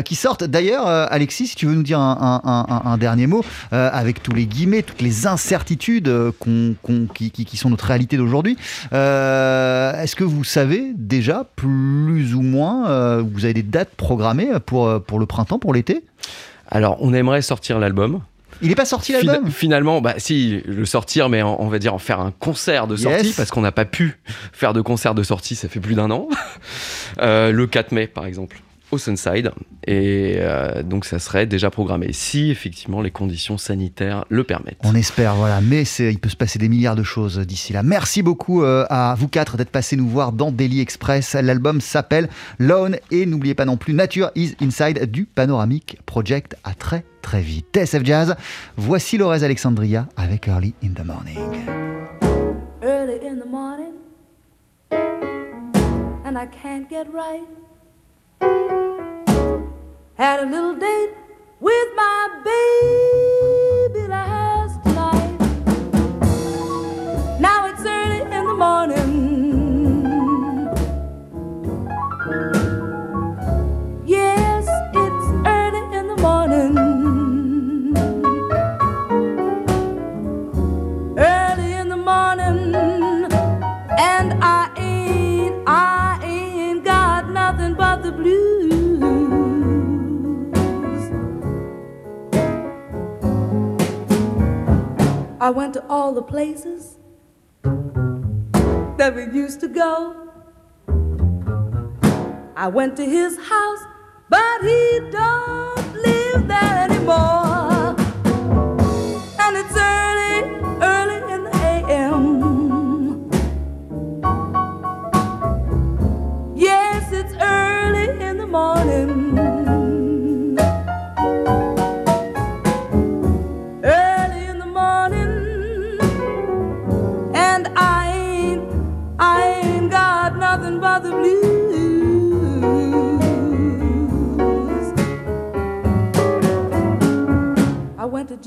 qui 0.06 0.16
sortent 0.16 0.44
D'ailleurs, 0.44 0.71
euh, 0.76 1.06
Alexis, 1.10 1.48
si 1.48 1.56
tu 1.56 1.66
veux 1.66 1.76
nous 1.76 1.84
dire 1.84 2.00
un, 2.00 2.98
dernier 3.00 3.28
mot, 3.28 3.44
euh, 3.74 3.90
avec 3.92 4.22
tous 4.24 4.34
les 4.34 4.46
guillemets, 4.46 4.84
toutes 4.84 5.02
les 5.02 5.28
incertitudes 5.28 6.08
euh, 6.08 6.32
qui, 7.14 7.58
sont 7.58 7.70
notre 7.70 7.86
réalité 7.86 8.18
d'aujourd'hui, 8.18 8.58
est-ce 8.92 10.16
que 10.16 10.24
vous 10.24 10.44
savez 10.44 10.94
déjà 10.96 11.46
plus 11.56 12.34
ou 12.34 12.42
moins, 12.42 13.22
vous 13.22 13.46
avez 13.46 13.54
des 13.54 13.64
dates 13.64 13.96
programmées 13.96 14.50
pour, 14.66 15.02
pour 15.04 15.20
le 15.20 15.26
printemps, 15.26 15.60
pour 15.60 15.74
l'été? 15.74 16.04
Alors, 16.70 16.98
on 17.02 17.14
aimerait 17.14 17.42
sortir 17.42 17.80
l'album. 17.80 18.22
Il 18.62 18.70
n'est 18.70 18.76
pas 18.76 18.86
sorti 18.86 19.12
l'album? 19.12 19.50
Finalement, 19.50 20.02
bah 20.02 20.16
si, 20.18 20.62
le 20.66 20.86
sortir, 20.86 21.30
mais 21.30 21.42
on 21.42 21.68
va 21.68 21.80
dire 21.80 21.94
en 21.94 22.00
faire 22.00 22.20
un 22.20 22.32
concert 22.32 22.88
de 22.88 22.96
sortie, 22.96 23.34
parce 23.36 23.50
qu'on 23.50 23.62
n'a 23.62 23.72
pas 23.72 23.86
pu 23.86 24.20
faire 24.54 24.74
de 24.74 24.82
concert 24.82 25.16
de 25.16 25.24
sortie, 25.24 25.56
ça 25.56 25.68
fait 25.68 25.80
plus 25.80 25.96
d'un 25.96 26.12
an. 26.12 26.28
le 27.20 27.66
4 27.66 27.92
mai, 27.92 28.08
par 28.08 28.26
exemple 28.26 28.62
au 28.92 28.98
Sunside. 28.98 29.52
Et 29.88 30.36
euh, 30.38 30.84
donc, 30.84 31.06
ça 31.06 31.20
serait 31.20 31.46
déjà 31.46 31.70
programmé 31.70 32.14
si 32.14 32.52
effectivement 32.52 33.02
les 33.02 33.12
conditions 33.12 33.58
sanitaires 33.58 34.26
le 34.30 34.44
permettent. 34.44 34.78
On 34.84 34.96
espère, 34.96 35.36
voilà. 35.36 35.62
Mais 35.62 35.84
il 35.84 36.20
peut 36.20 36.30
se 36.30 36.36
passer 36.36 36.60
des 36.60 36.70
milliards 36.70 36.96
de 36.96 37.04
choses 37.04 37.40
d'ici 37.40 37.74
là. 37.74 37.84
Merci 37.84 38.22
beaucoup 38.22 38.64
euh, 38.64 38.86
à 38.90 39.16
vous 39.18 39.28
quatre 39.28 39.58
d'être 39.58 39.70
passés 39.70 39.96
nous 39.96 40.08
voir 40.08 40.32
dans 40.32 40.52
Daily 40.52 40.82
Express. 40.82 41.34
L'album 41.34 41.82
s'appelle 41.82 42.30
Lone 42.60 42.98
et 43.10 43.26
n'oubliez 43.26 43.56
pas 43.56 43.66
non 43.66 43.78
plus 43.78 43.94
Nature 43.94 44.32
is 44.36 44.56
Inside 44.62 45.10
du 45.10 45.26
Panoramic 45.26 45.98
Project. 46.06 46.56
À 46.64 46.74
très 46.74 47.04
très 47.22 47.42
vite. 47.42 47.66
TSF 47.74 48.04
Jazz, 48.04 48.36
voici 48.78 49.18
Lorez 49.18 49.44
Alexandria 49.44 50.08
avec 50.18 50.48
Early 50.48 50.74
in 50.84 50.94
the 50.94 51.06
Morning. 51.06 51.38
Early 52.84 53.20
in 53.24 53.40
the 53.40 53.48
morning, 53.48 53.94
and 56.26 56.36
I 56.36 56.48
can't 56.48 56.90
get 56.90 57.06
right. 57.14 57.71
Had 60.16 60.40
a 60.42 60.46
little 60.46 60.76
date 60.76 61.14
with 61.60 61.88
my 61.96 62.42
baby 62.44 64.08
I 95.42 95.50
went 95.50 95.74
to 95.74 95.84
all 95.88 96.14
the 96.14 96.22
places 96.22 96.98
that 97.64 99.16
we 99.16 99.24
used 99.24 99.60
to 99.62 99.68
go. 99.68 100.30
I 102.56 102.68
went 102.68 102.96
to 102.98 103.04
his 103.04 103.40
house, 103.40 103.80
but 104.30 104.62
he 104.62 105.00
don't 105.10 105.94
live 105.96 106.48
there 106.48 106.88
anymore. 106.88 107.51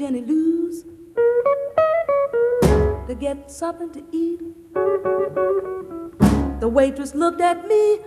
Jenny 0.04 0.20
Lou's 0.20 0.84
to 3.08 3.16
get 3.18 3.50
something 3.50 3.90
to 3.90 4.04
eat. 4.12 4.38
The 6.60 6.68
waitress 6.68 7.14
looked 7.14 7.40
at 7.40 7.66
me 7.66 8.00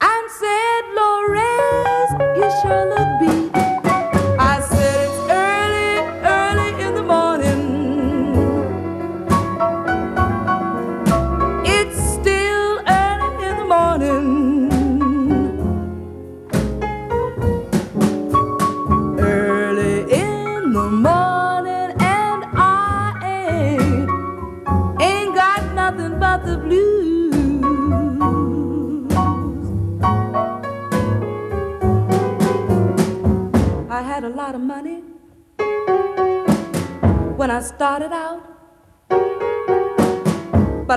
and 0.00 0.30
said, 0.30 0.82
Lores, 0.96 2.10
you 2.38 2.48
sure 2.62 2.88
look 2.88 3.20
beat. 3.20 3.91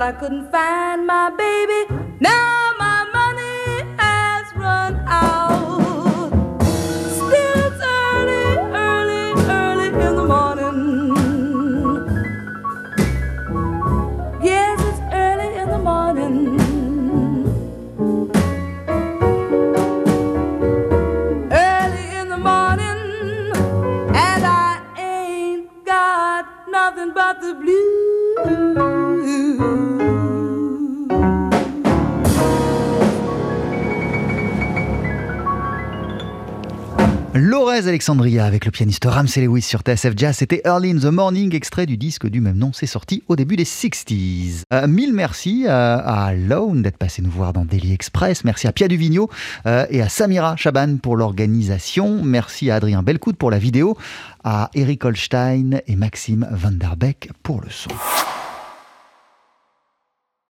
I 0.06 0.12
couldn't 0.12 0.52
find 0.52 1.04
my 1.04 1.30
baby. 1.30 1.92
Now 2.20 2.55
Alexandria 37.84 38.46
avec 38.46 38.64
le 38.64 38.70
pianiste 38.70 39.04
Ramsey 39.04 39.42
Lewis 39.42 39.60
sur 39.60 39.80
TSF 39.80 40.14
Jazz. 40.16 40.36
C'était 40.38 40.62
Early 40.64 40.92
in 40.92 40.98
the 40.98 41.12
Morning, 41.12 41.54
extrait 41.54 41.84
du 41.84 41.98
disque 41.98 42.26
du 42.26 42.40
même 42.40 42.56
nom. 42.56 42.72
C'est 42.72 42.86
sorti 42.86 43.22
au 43.28 43.36
début 43.36 43.56
des 43.56 43.64
60s. 43.64 44.62
Euh, 44.72 44.86
mille 44.86 45.12
merci 45.12 45.66
à 45.68 46.32
Lone 46.34 46.80
d'être 46.80 46.96
passé 46.96 47.20
nous 47.20 47.30
voir 47.30 47.52
dans 47.52 47.66
Daily 47.66 47.92
Express. 47.92 48.44
Merci 48.44 48.66
à 48.66 48.72
Pia 48.72 48.88
Duvigno 48.88 49.28
euh, 49.66 49.84
et 49.90 50.00
à 50.00 50.08
Samira 50.08 50.56
Chaban 50.56 50.96
pour 50.96 51.16
l'organisation. 51.16 52.22
Merci 52.22 52.70
à 52.70 52.76
Adrien 52.76 53.02
Belcout 53.02 53.36
pour 53.36 53.50
la 53.50 53.58
vidéo, 53.58 53.96
à 54.42 54.70
Eric 54.74 55.04
Holstein 55.04 55.80
et 55.86 55.96
Maxime 55.96 56.48
Vanderbeck 56.50 57.30
pour 57.42 57.60
le 57.60 57.68
son. 57.68 57.90